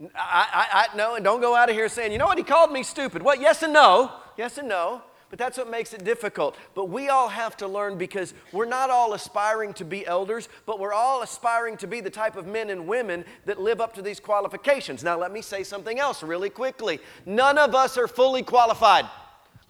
[0.00, 2.44] I, I, I, no, and don't go out of here saying, you know what, he
[2.44, 3.22] called me stupid.
[3.22, 3.40] What?
[3.40, 4.12] Yes and no.
[4.38, 5.02] Yes and no.
[5.28, 6.56] But that's what makes it difficult.
[6.74, 10.78] But we all have to learn because we're not all aspiring to be elders, but
[10.78, 14.02] we're all aspiring to be the type of men and women that live up to
[14.02, 15.04] these qualifications.
[15.04, 17.00] Now, let me say something else really quickly.
[17.26, 19.06] None of us are fully qualified.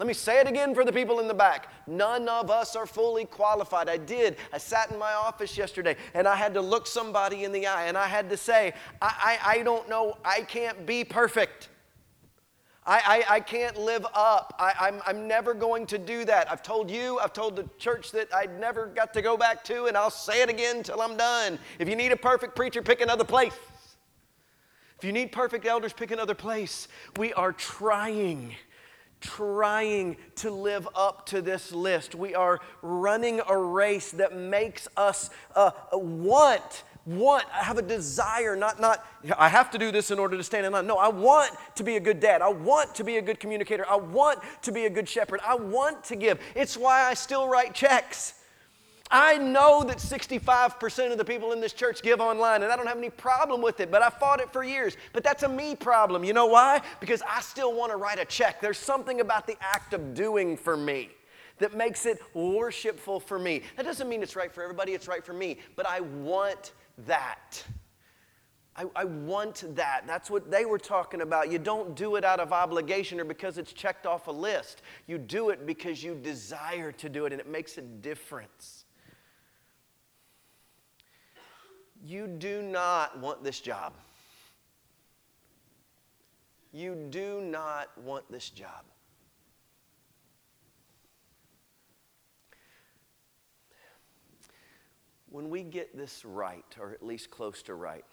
[0.01, 1.71] Let me say it again for the people in the back.
[1.87, 3.87] None of us are fully qualified.
[3.91, 4.39] I did.
[4.51, 7.85] I sat in my office yesterday and I had to look somebody in the eye
[7.85, 8.73] and I had to say,
[9.03, 11.69] I, I, I don't know, I can't be perfect.
[12.87, 14.55] I, I, I can't live up.
[14.59, 16.51] I, I'm, I'm never going to do that.
[16.51, 19.85] I've told you, I've told the church that I never got to go back to,
[19.85, 21.59] and I'll say it again until I'm done.
[21.79, 23.53] If you need a perfect preacher, pick another place.
[24.97, 26.89] If you need perfect elders, pick another place.
[27.19, 28.57] We are trying
[29.21, 32.15] trying to live up to this list.
[32.15, 38.57] We are running a race that makes us uh, want want, I have a desire,
[38.57, 39.05] not, not,
[39.37, 40.87] I have to do this in order to stand in line.
[40.87, 42.43] No, I want to be a good dad.
[42.43, 43.87] I want to be a good communicator.
[43.89, 45.41] I want to be a good shepherd.
[45.45, 46.41] I want to give.
[46.55, 48.35] It's why I still write checks.
[49.11, 52.87] I know that 65% of the people in this church give online, and I don't
[52.87, 54.97] have any problem with it, but I fought it for years.
[55.13, 56.23] But that's a me problem.
[56.23, 56.81] You know why?
[57.01, 58.61] Because I still want to write a check.
[58.61, 61.11] There's something about the act of doing for me
[61.59, 63.63] that makes it worshipful for me.
[63.77, 66.73] That doesn't mean it's right for everybody, it's right for me, but I want
[67.07, 67.65] that.
[68.77, 70.05] I, I, want that.
[70.07, 71.51] That's what they were talking about.
[71.51, 74.83] You don't do it out of obligation or because it's checked off a list.
[75.07, 78.80] You do it because you desire to do it and it makes a difference.
[82.03, 83.93] You do not want this job.
[86.73, 88.85] You do not want this job.
[95.31, 98.05] when we get this right, or at least close to right,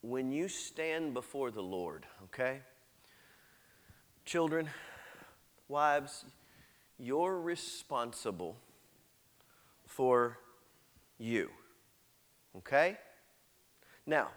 [0.00, 2.60] when you stand before the Lord, okay?
[4.24, 4.68] Children,
[5.68, 6.24] wives,
[6.98, 8.56] you're responsible
[9.96, 10.36] for
[11.18, 11.48] you,
[12.58, 12.98] okay?
[14.04, 14.28] Now,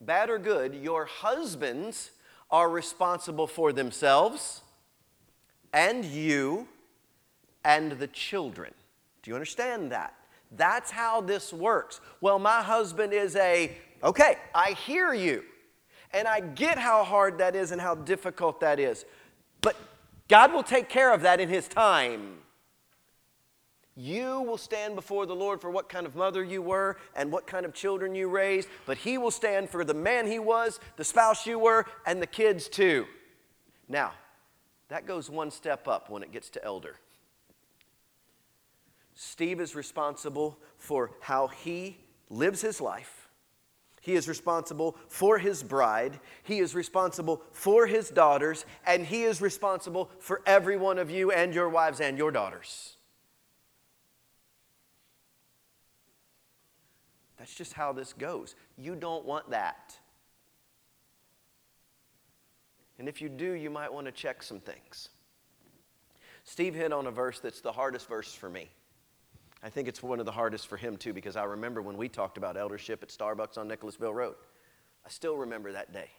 [0.00, 2.10] bad or good, your husbands
[2.50, 4.62] are responsible for themselves
[5.72, 6.66] and you
[7.64, 8.74] and the children.
[9.22, 10.14] Do you understand that?
[10.56, 12.00] That's how this works.
[12.20, 15.44] Well, my husband is a, okay, I hear you.
[16.12, 19.04] And I get how hard that is and how difficult that is.
[19.60, 19.76] But
[20.26, 22.38] God will take care of that in His time.
[24.00, 27.48] You will stand before the Lord for what kind of mother you were and what
[27.48, 31.02] kind of children you raised, but He will stand for the man he was, the
[31.02, 33.06] spouse you were, and the kids too.
[33.88, 34.12] Now,
[34.86, 36.94] that goes one step up when it gets to elder.
[39.16, 41.96] Steve is responsible for how he
[42.30, 43.28] lives his life.
[44.00, 46.20] He is responsible for his bride.
[46.44, 48.64] He is responsible for his daughters.
[48.86, 52.97] And he is responsible for every one of you and your wives and your daughters.
[57.38, 58.54] That's just how this goes.
[58.76, 59.96] You don't want that.
[62.98, 65.10] And if you do, you might want to check some things.
[66.42, 68.68] Steve hit on a verse that's the hardest verse for me.
[69.62, 72.08] I think it's one of the hardest for him too, because I remember when we
[72.08, 74.36] talked about eldership at Starbucks on Nicholasville Road.
[75.04, 76.10] I still remember that day.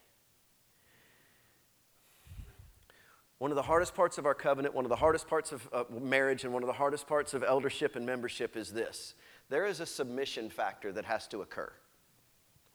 [3.39, 5.85] One of the hardest parts of our covenant, one of the hardest parts of uh,
[5.89, 9.15] marriage, and one of the hardest parts of eldership and membership is this
[9.49, 11.71] there is a submission factor that has to occur.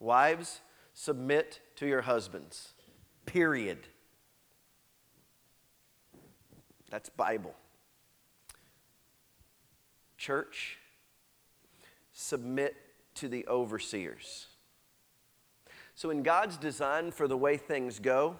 [0.00, 0.60] Wives,
[0.92, 2.74] submit to your husbands,
[3.26, 3.88] period.
[6.90, 7.54] That's Bible.
[10.18, 10.78] Church,
[12.12, 12.76] submit
[13.16, 14.46] to the overseers.
[15.96, 18.36] So, in God's design for the way things go,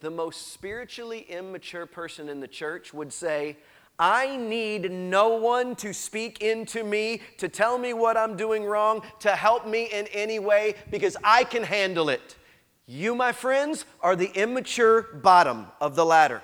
[0.00, 3.56] the most spiritually immature person in the church would say,
[3.98, 9.02] I need no one to speak into me, to tell me what I'm doing wrong,
[9.20, 12.36] to help me in any way, because I can handle it.
[12.86, 16.42] You, my friends, are the immature bottom of the ladder.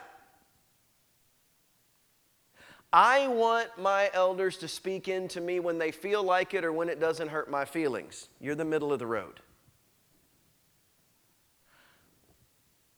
[2.92, 6.88] I want my elders to speak into me when they feel like it or when
[6.88, 8.28] it doesn't hurt my feelings.
[8.38, 9.40] You're the middle of the road.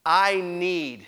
[0.05, 1.07] I need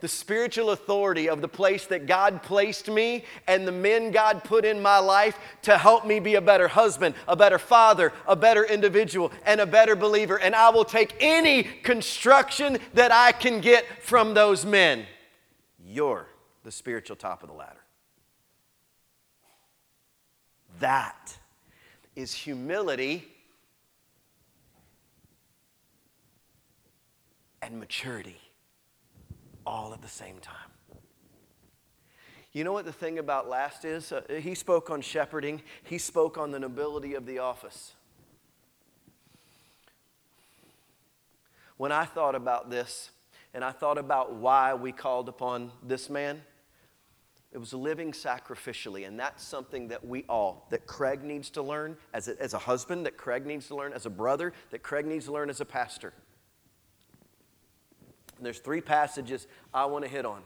[0.00, 4.64] the spiritual authority of the place that God placed me and the men God put
[4.64, 8.64] in my life to help me be a better husband, a better father, a better
[8.64, 10.38] individual, and a better believer.
[10.38, 15.06] And I will take any construction that I can get from those men.
[15.84, 16.26] You're
[16.64, 17.80] the spiritual top of the ladder.
[20.80, 21.36] That
[22.16, 23.28] is humility
[27.62, 28.40] and maturity.
[29.66, 30.56] All at the same time.
[32.52, 34.10] You know what the thing about last is?
[34.10, 37.92] Uh, he spoke on shepherding, he spoke on the nobility of the office.
[41.76, 43.10] When I thought about this,
[43.54, 46.42] and I thought about why we called upon this man,
[47.52, 51.96] it was living sacrificially, and that's something that we all, that Craig needs to learn
[52.12, 55.06] as a, as a husband, that Craig needs to learn as a brother, that Craig
[55.06, 56.12] needs to learn as a pastor.
[58.40, 60.40] And there's three passages I want to hit on.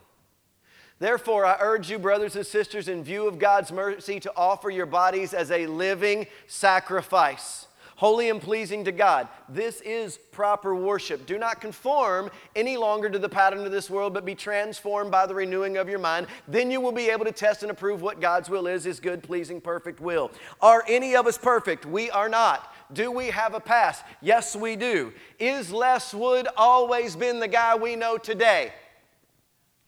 [0.98, 4.86] Therefore, I urge you, brothers and sisters, in view of God's mercy, to offer your
[4.86, 9.28] bodies as a living sacrifice holy and pleasing to God.
[9.48, 11.26] This is proper worship.
[11.26, 15.26] Do not conform any longer to the pattern of this world, but be transformed by
[15.26, 16.26] the renewing of your mind.
[16.48, 19.22] Then you will be able to test and approve what God's will is, his good,
[19.22, 20.30] pleasing, perfect will.
[20.60, 21.86] Are any of us perfect?
[21.86, 22.74] We are not.
[22.92, 24.04] Do we have a past?
[24.20, 25.12] Yes, we do.
[25.38, 28.72] Is Les Wood always been the guy we know today?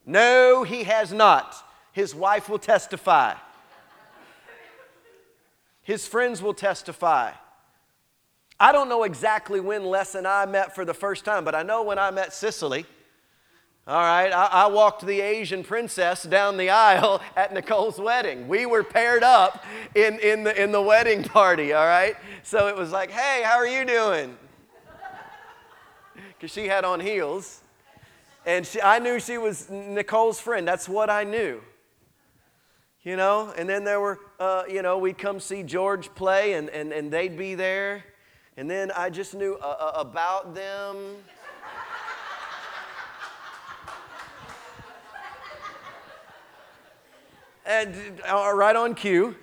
[0.05, 1.55] No, he has not.
[1.91, 3.33] His wife will testify.
[5.81, 7.31] His friends will testify.
[8.59, 11.61] I don't know exactly when Les and I met for the first time, but I
[11.63, 12.85] know when I met Cicely.
[13.87, 18.49] All right, I, I, walked the Asian princess down the aisle at Nicole's wedding.
[18.49, 19.63] We were paired up
[19.95, 22.17] in, in, the, in the wedding party, all right?
[22.43, 24.35] So it was like, hey, how are you doing?
[26.33, 27.61] Because she had on heels.
[28.45, 30.67] And she, I knew she was Nicole's friend.
[30.67, 31.61] That's what I knew.
[33.03, 36.69] You know, and then there were, uh, you know, we'd come see George play and,
[36.71, 38.03] and, and they'd be there.
[38.57, 40.97] And then I just knew uh, uh, about them.
[47.67, 47.93] and
[48.27, 49.35] uh, right on cue.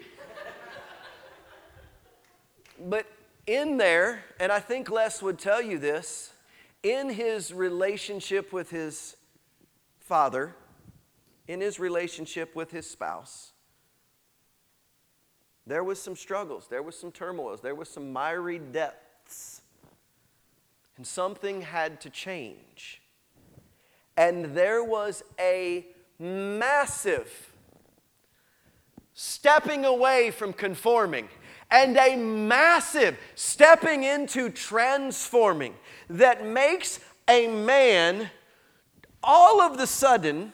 [2.86, 3.06] But
[3.46, 6.32] in there, and I think Les would tell you this,
[6.82, 9.16] in his relationship with his
[10.00, 10.56] father,
[11.46, 13.52] in his relationship with his spouse,
[15.66, 19.03] there was some struggles, there was some turmoils, there was some miry depth
[20.96, 23.02] and something had to change.
[24.16, 25.86] And there was a
[26.18, 27.52] massive
[29.14, 31.28] stepping away from conforming
[31.70, 35.74] and a massive stepping into transforming
[36.08, 38.30] that makes a man
[39.22, 40.52] all of the sudden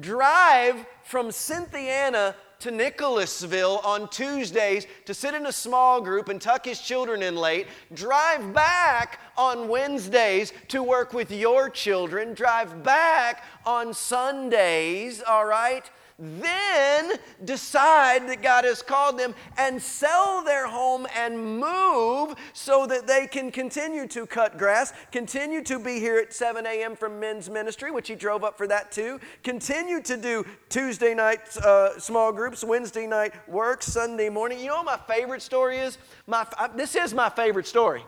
[0.00, 2.34] drive from Cynthiana
[2.64, 7.36] to Nicholasville on Tuesdays to sit in a small group and tuck his children in
[7.36, 15.44] late, drive back on Wednesdays to work with your children, drive back on Sundays, all
[15.44, 15.90] right?
[16.18, 17.12] Then
[17.44, 23.26] decide that God has called them and sell their home and move so that they
[23.26, 26.94] can continue to cut grass, continue to be here at 7 a.m.
[26.94, 31.56] from men's ministry, which he drove up for that too, continue to do Tuesday night
[31.58, 34.60] uh, small groups, Wednesday night work, Sunday morning.
[34.60, 35.98] You know what my favorite story is?
[36.26, 36.46] My,
[36.76, 38.04] this is my favorite story.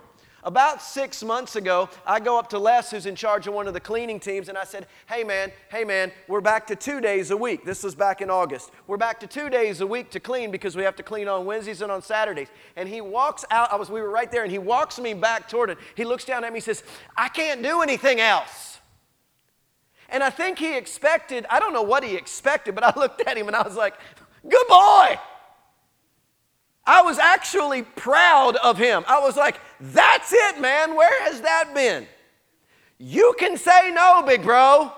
[0.47, 3.75] About six months ago, I go up to Les, who's in charge of one of
[3.75, 7.33] the cleaning teams, and I said, Hey man, hey man, we're back to two days
[7.33, 7.65] a week.
[7.65, 8.71] This was back in August.
[8.87, 11.47] We're back to two days a week to clean because we have to clean on
[11.47, 12.47] Wednesdays and on Saturdays.
[12.77, 15.49] And he walks out, I was, we were right there, and he walks me back
[15.49, 15.79] toward it.
[15.97, 16.85] He looks down at me and says,
[17.17, 18.79] I can't do anything else.
[20.09, 23.37] And I think he expected, I don't know what he expected, but I looked at
[23.37, 23.95] him and I was like,
[24.49, 25.19] Good boy.
[26.87, 29.05] I was actually proud of him.
[29.09, 30.95] I was like, that's it, man.
[30.95, 32.07] Where has that been?
[32.99, 34.93] You can say no, big bro.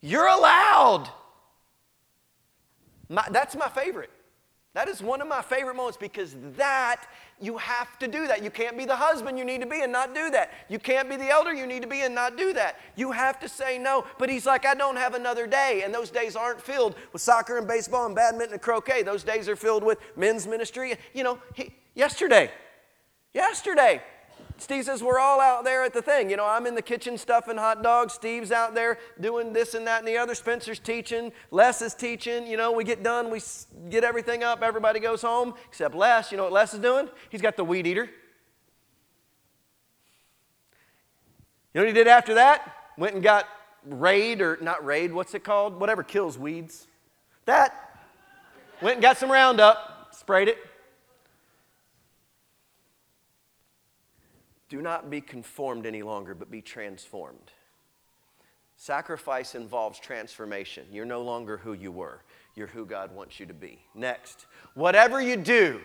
[0.00, 1.08] You're allowed.
[3.08, 4.10] My, that's my favorite.
[4.74, 7.04] That is one of my favorite moments because that,
[7.38, 8.42] you have to do that.
[8.42, 10.50] You can't be the husband you need to be and not do that.
[10.70, 12.78] You can't be the elder you need to be and not do that.
[12.96, 14.06] You have to say no.
[14.18, 15.82] But he's like, I don't have another day.
[15.84, 19.02] And those days aren't filled with soccer and baseball and badminton and croquet.
[19.02, 20.94] Those days are filled with men's ministry.
[21.12, 22.50] You know, he, yesterday,
[23.34, 24.02] Yesterday,
[24.58, 26.30] Steve says, We're all out there at the thing.
[26.30, 28.12] You know, I'm in the kitchen stuffing hot dogs.
[28.12, 30.34] Steve's out there doing this and that and the other.
[30.34, 31.32] Spencer's teaching.
[31.50, 32.46] Les is teaching.
[32.46, 33.40] You know, we get done, we
[33.90, 36.30] get everything up, everybody goes home, except Les.
[36.30, 37.08] You know what Les is doing?
[37.30, 38.08] He's got the weed eater.
[41.74, 42.76] You know what he did after that?
[42.98, 43.48] Went and got
[43.84, 45.80] Raid, or not Raid, what's it called?
[45.80, 46.86] Whatever kills weeds.
[47.46, 47.98] That.
[48.82, 50.58] Went and got some Roundup, sprayed it.
[54.72, 57.52] Do not be conformed any longer, but be transformed.
[58.78, 60.86] Sacrifice involves transformation.
[60.90, 62.22] You're no longer who you were,
[62.54, 63.80] you're who God wants you to be.
[63.94, 65.82] Next, whatever you do,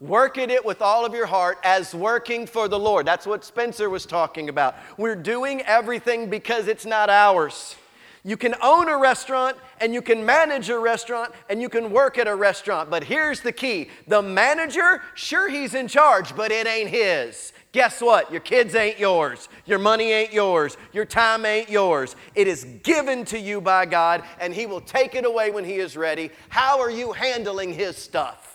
[0.00, 3.06] Work at it with all of your heart as working for the Lord.
[3.06, 4.74] That's what Spencer was talking about.
[4.96, 7.76] We're doing everything because it's not ours.
[8.22, 12.18] You can own a restaurant and you can manage a restaurant and you can work
[12.18, 12.90] at a restaurant.
[12.90, 17.52] But here's the key the manager, sure, he's in charge, but it ain't his.
[17.72, 18.32] Guess what?
[18.32, 19.48] Your kids ain't yours.
[19.64, 20.76] Your money ain't yours.
[20.92, 22.16] Your time ain't yours.
[22.34, 25.74] It is given to you by God and He will take it away when He
[25.74, 26.30] is ready.
[26.48, 28.50] How are you handling His stuff?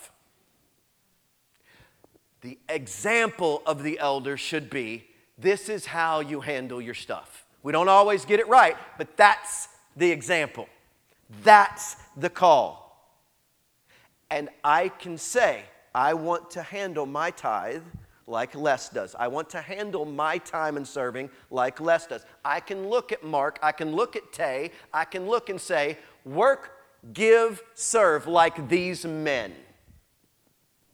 [2.46, 5.04] the example of the elder should be
[5.36, 7.44] this is how you handle your stuff.
[7.64, 10.68] We don't always get it right, but that's the example.
[11.42, 13.10] That's the call.
[14.30, 17.82] And I can say, I want to handle my tithe
[18.26, 19.14] like Les does.
[19.18, 22.24] I want to handle my time in serving like Les does.
[22.44, 25.98] I can look at Mark, I can look at Tay, I can look and say,
[26.24, 26.72] work,
[27.12, 29.52] give, serve like these men.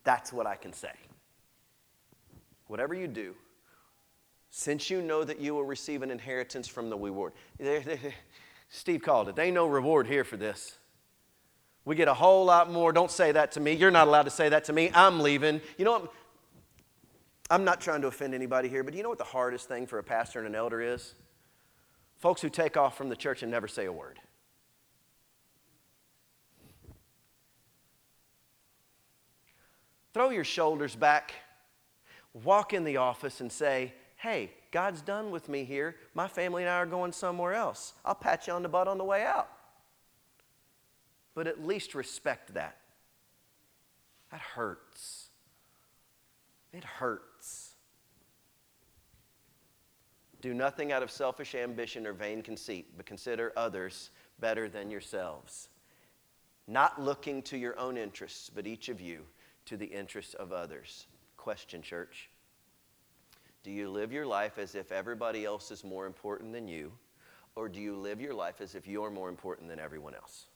[0.05, 0.91] That's what I can say
[2.73, 3.35] whatever you do,
[4.49, 7.35] since you know that you will receive an inheritance from the reward.
[8.71, 9.37] Steve called it.
[9.37, 10.79] There ain't no reward here for this.
[11.85, 12.91] We get a whole lot more.
[12.91, 13.75] Don't say that to me.
[13.75, 14.91] You're not allowed to say that to me.
[14.95, 15.61] I'm leaving.
[15.77, 16.13] You know what?
[17.53, 19.87] I'm not trying to offend anybody here, but do you know what the hardest thing
[19.87, 21.15] for a pastor and an elder is?
[22.19, 24.19] Folks who take off from the church and never say a word.
[30.15, 31.35] Throw your shoulders back
[32.35, 35.97] walk in the office and say, Hey, God's done with me here.
[36.15, 37.95] My family and I are going somewhere else.
[38.05, 39.49] I'll pat you on the butt on the way out.
[41.35, 42.77] But at least respect that.
[44.31, 45.29] That hurts.
[46.73, 47.32] It hurts.
[50.43, 55.69] Do nothing out of selfish ambition or vain conceit, but consider others better than yourselves.
[56.67, 59.21] Not looking to your own interests, but each of you
[59.67, 61.07] to the interests of others.
[61.37, 62.29] Question, church.
[63.63, 66.93] Do you live your life as if everybody else is more important than you,
[67.55, 70.47] or do you live your life as if you're more important than everyone else?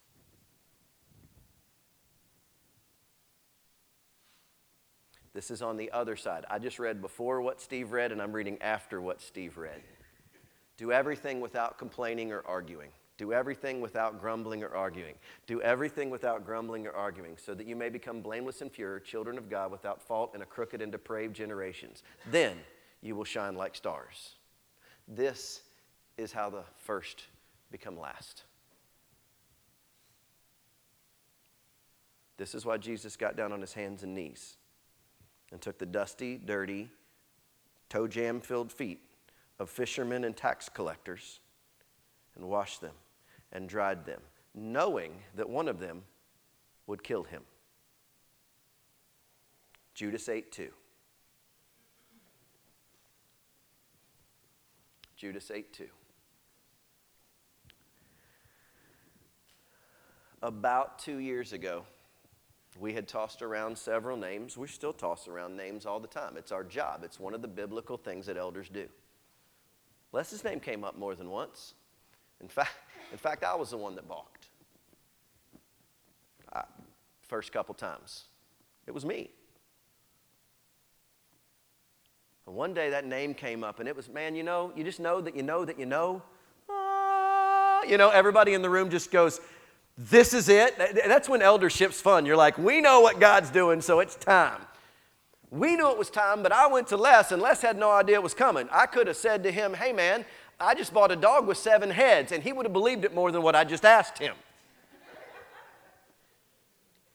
[5.37, 6.47] This is on the other side.
[6.49, 9.83] I just read before what Steve read, and I'm reading after what Steve read.
[10.79, 12.89] Do everything without complaining or arguing.
[13.19, 15.15] Do everything without grumbling or arguing.
[15.47, 19.37] Do everything without grumbling or arguing, so that you may become blameless and pure, children
[19.37, 22.03] of God without fault in a crooked and depraved generations.
[22.31, 22.57] Then
[23.03, 24.37] you will shine like stars.
[25.07, 25.61] This
[26.17, 27.25] is how the first
[27.71, 28.45] become last.
[32.39, 34.57] This is why Jesus got down on his hands and knees
[35.53, 36.91] and took the dusty, dirty,
[37.89, 39.01] toe jam filled feet
[39.59, 41.41] of fishermen and tax collectors
[42.35, 42.95] and washed them
[43.53, 44.21] and dried them,
[44.55, 46.03] knowing that one of them
[46.87, 47.43] would kill him.
[49.95, 50.69] Judas 8 2.
[55.17, 55.87] Judas 8 2.
[60.43, 61.85] About two years ago,
[62.81, 64.57] we had tossed around several names.
[64.57, 66.37] We still toss around names all the time.
[66.37, 68.87] It's our job, it's one of the biblical things that elders do.
[70.13, 71.75] Les's name came up more than once.
[72.41, 72.73] In fact,
[73.13, 74.49] in fact, I was the one that balked.
[76.53, 76.65] I,
[77.23, 78.25] first couple times.
[78.87, 79.31] It was me.
[82.47, 85.01] And one day that name came up, and it was, man, you know, you just
[85.01, 86.23] know that you know that you know.
[86.71, 89.41] Ah, you know, everybody in the room just goes,
[89.99, 90.77] this is it.
[91.07, 92.27] That's when eldership's fun.
[92.27, 94.61] You're like, we know what God's doing, so it's time.
[95.51, 98.17] We knew it was time, but I went to Les, and Les had no idea
[98.17, 98.69] it was coming.
[98.71, 100.25] I could have said to him, hey, man,
[100.61, 103.33] I just bought a dog with seven heads, and he would have believed it more
[103.33, 104.35] than what I just asked him.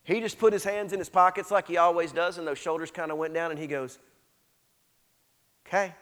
[0.03, 2.89] he just put his hands in his pockets like he always does, and those shoulders
[2.89, 3.99] kind of went down, and he goes,
[5.67, 5.93] Okay.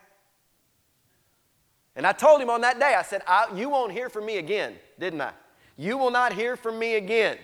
[1.94, 4.38] And I told him on that day, I said, I, You won't hear from me
[4.38, 5.32] again, didn't I?
[5.80, 7.38] You will not hear from me again.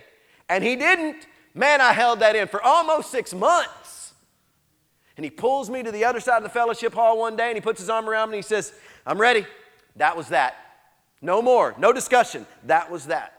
[0.47, 1.25] And he didn't.
[1.55, 4.13] Man, I held that in for almost six months.
[5.17, 7.57] And he pulls me to the other side of the fellowship hall one day and
[7.57, 8.73] he puts his arm around me and he says,
[9.07, 9.47] I'm ready.
[9.95, 10.55] That was that.
[11.19, 12.45] No more, no discussion.
[12.65, 13.33] That was that.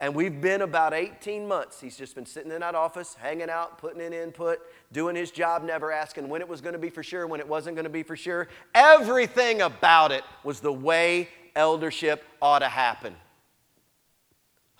[0.00, 1.78] And we've been about 18 months.
[1.78, 4.60] He's just been sitting in that office, hanging out, putting in input,
[4.90, 7.48] doing his job, never asking when it was going to be for sure, when it
[7.48, 8.48] wasn't going to be for sure.
[8.74, 13.14] Everything about it was the way eldership ought to happen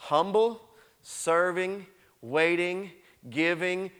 [0.06, 0.62] humble,
[1.02, 1.84] serving,
[2.22, 2.92] waiting,
[3.28, 3.90] giving.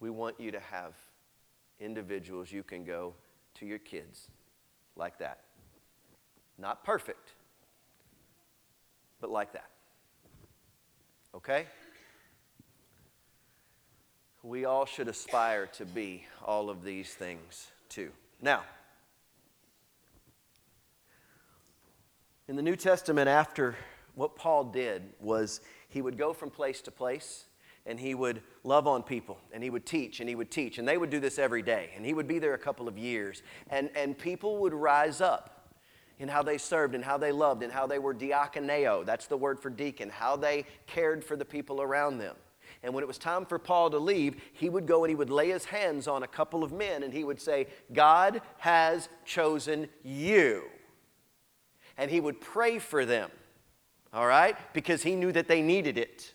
[0.00, 0.92] We want you to have
[1.80, 3.14] individuals you can go
[3.54, 4.28] to your kids
[4.96, 5.40] like that.
[6.58, 7.32] Not perfect,
[9.22, 9.70] but like that.
[11.34, 11.64] Okay?
[14.42, 18.10] We all should aspire to be all of these things too.
[18.42, 18.64] Now,
[22.48, 23.76] in the New Testament, after
[24.14, 27.44] what Paul did was he would go from place to place
[27.84, 30.88] and he would love on people and he would teach and he would teach and
[30.88, 33.42] they would do this every day and he would be there a couple of years
[33.70, 35.74] and, and people would rise up
[36.18, 39.36] in how they served and how they loved and how they were diakoneo that's the
[39.36, 42.34] word for deacon how they cared for the people around them.
[42.82, 45.30] And when it was time for paul to leave he would go and he would
[45.30, 49.88] lay his hands on a couple of men and he would say god has chosen
[50.02, 50.64] you
[51.98, 53.30] and he would pray for them
[54.14, 56.32] all right because he knew that they needed it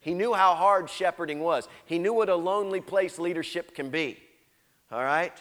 [0.00, 1.68] he knew how hard shepherding was.
[1.84, 4.18] He knew what a lonely place leadership can be.
[4.90, 5.32] All right?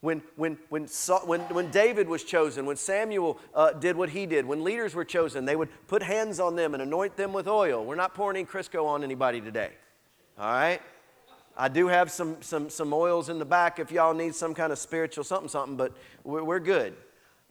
[0.00, 0.86] When, when, when,
[1.24, 5.04] when, when David was chosen, when Samuel uh, did what he did, when leaders were
[5.04, 7.84] chosen, they would put hands on them and anoint them with oil.
[7.84, 9.70] We're not pouring any Crisco on anybody today.
[10.38, 10.82] All right?
[11.56, 14.72] I do have some, some, some oils in the back if y'all need some kind
[14.72, 15.92] of spiritual something, something, but
[16.24, 16.94] we're, we're good.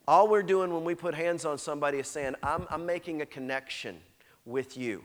[0.07, 3.25] All we're doing when we put hands on somebody is saying, I'm, I'm making a
[3.25, 3.97] connection
[4.45, 5.03] with you.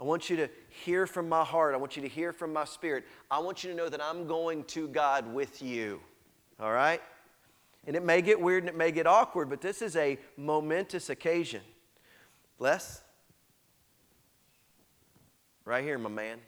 [0.00, 1.74] I want you to hear from my heart.
[1.74, 3.04] I want you to hear from my spirit.
[3.30, 6.00] I want you to know that I'm going to God with you.
[6.58, 7.00] All right?
[7.86, 11.10] And it may get weird and it may get awkward, but this is a momentous
[11.10, 11.60] occasion.
[12.58, 13.02] Les?
[15.64, 16.38] Right here, my man.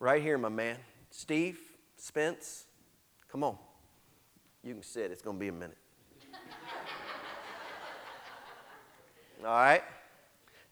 [0.00, 0.76] Right here, my man.
[1.10, 1.58] Steve,
[1.96, 2.66] Spence,
[3.30, 3.56] come on.
[4.62, 5.76] You can sit, it's going to be a minute.
[9.44, 9.82] All right?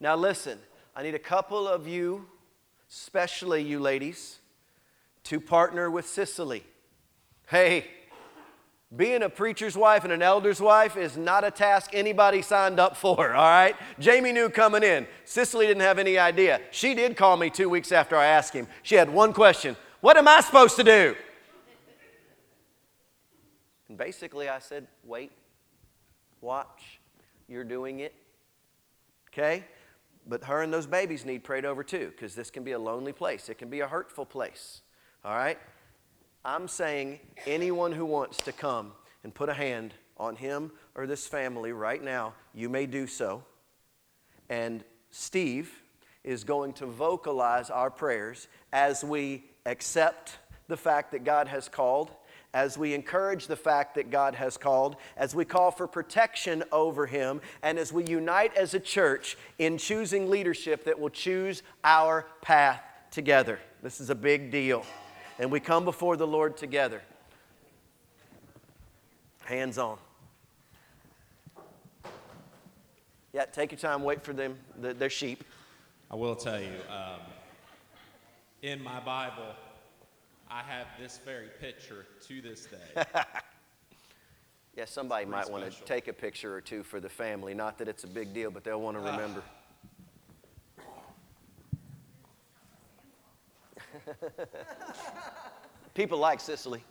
[0.00, 0.58] Now, listen.
[0.96, 2.26] I need a couple of you,
[2.90, 4.38] especially you ladies,
[5.24, 6.64] to partner with Cicely.
[7.48, 7.84] Hey,
[8.96, 12.96] being a preacher's wife and an elder's wife is not a task anybody signed up
[12.96, 13.76] for, all right?
[13.98, 15.06] Jamie knew coming in.
[15.26, 16.62] Cicely didn't have any idea.
[16.70, 18.66] She did call me two weeks after I asked him.
[18.82, 21.14] She had one question What am I supposed to do?
[23.90, 25.30] And basically, I said, Wait,
[26.40, 27.00] watch,
[27.48, 28.14] you're doing it.
[29.36, 29.64] Okay?
[30.26, 33.12] But her and those babies need prayed over too, because this can be a lonely
[33.12, 33.48] place.
[33.48, 34.80] It can be a hurtful place.
[35.24, 35.58] All right?
[36.44, 38.92] I'm saying anyone who wants to come
[39.24, 43.44] and put a hand on him or this family right now, you may do so.
[44.48, 45.82] And Steve
[46.24, 52.10] is going to vocalize our prayers as we accept the fact that God has called
[52.56, 57.04] as we encourage the fact that God has called, as we call for protection over
[57.04, 62.26] him, and as we unite as a church in choosing leadership that will choose our
[62.40, 62.80] path
[63.10, 63.60] together.
[63.82, 64.86] This is a big deal.
[65.38, 67.02] And we come before the Lord together.
[69.44, 69.98] Hands on.
[73.34, 75.44] Yeah, take your time, wait for them, they're sheep.
[76.10, 77.20] I will tell you, um,
[78.62, 79.54] in my Bible,
[80.50, 83.04] I have this very picture to this day.
[84.76, 87.52] yeah, somebody might want to take a picture or two for the family.
[87.54, 89.10] Not that it's a big deal, but they'll want to ah.
[89.16, 89.42] remember.
[95.94, 96.82] People like Cicely.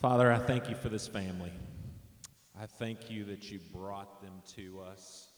[0.00, 1.52] Father, I thank you for this family.
[2.60, 5.28] I thank you that you brought them to us.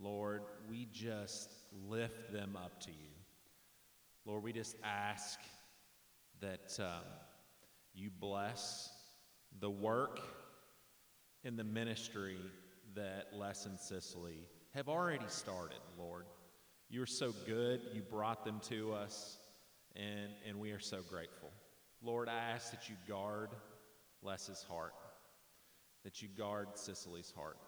[0.00, 1.50] Lord, we just
[1.86, 3.10] lift them up to you.
[4.24, 5.38] Lord, we just ask
[6.40, 7.04] that um,
[7.92, 8.90] you bless
[9.60, 10.20] the work
[11.44, 12.38] and the ministry
[12.94, 16.24] that Les and Cicely have already started, Lord.
[16.88, 17.82] You're so good.
[17.92, 19.36] You brought them to us,
[19.94, 21.50] and, and we are so grateful.
[22.02, 23.50] Lord, I ask that you guard
[24.22, 24.94] Les's heart,
[26.02, 27.58] that you guard Cicely's heart.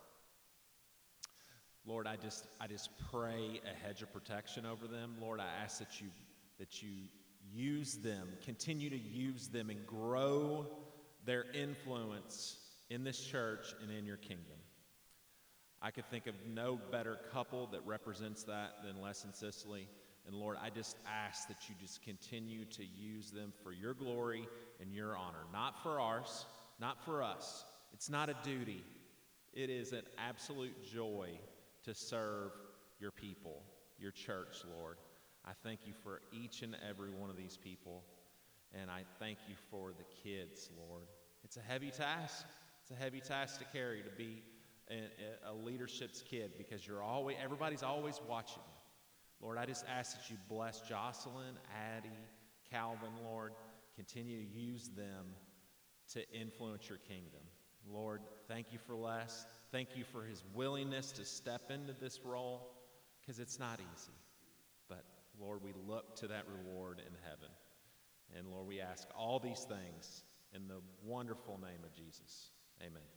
[1.87, 5.16] Lord, I just I just pray a hedge of protection over them.
[5.20, 6.09] Lord, I ask that you
[6.59, 6.91] that you
[7.53, 10.66] use them, continue to use them and grow
[11.26, 12.59] their influence
[12.91, 14.57] in this church and in your kingdom.
[15.82, 19.87] I could think of no better couple that represents that than Les and Cicely.
[20.26, 24.49] And Lord, I just ask that you just continue to use them for your glory
[24.80, 26.47] and your honor, not for ours,
[26.80, 27.66] not for us.
[27.93, 28.82] It's not a duty,
[29.53, 31.39] it is an absolute joy
[31.85, 32.53] to serve
[32.99, 33.62] your people,
[33.99, 34.97] your church, Lord.
[35.45, 38.03] I thank you for each and every one of these people,
[38.72, 41.05] and I thank you for the kids, Lord.
[41.45, 42.47] It's a heavy task.
[42.82, 44.43] It's a heavy task to carry to be
[44.91, 48.62] a, a leadership's kid because you're always everybody's always watching.
[49.41, 51.59] Lord, I just ask that you bless Jocelyn,
[51.97, 52.09] Addie,
[52.70, 53.53] Calvin, Lord.
[53.97, 55.26] Continue to use them
[56.12, 57.41] to influence your kingdom.
[57.87, 59.47] Lord, Thank you for Les.
[59.73, 62.71] Thank you for his willingness to step into this role
[63.21, 64.12] because it's not easy.
[64.89, 65.05] But
[65.41, 67.51] Lord, we look to that reward in heaven.
[68.37, 72.51] And Lord, we ask all these things in the wonderful name of Jesus.
[72.81, 73.14] Amen.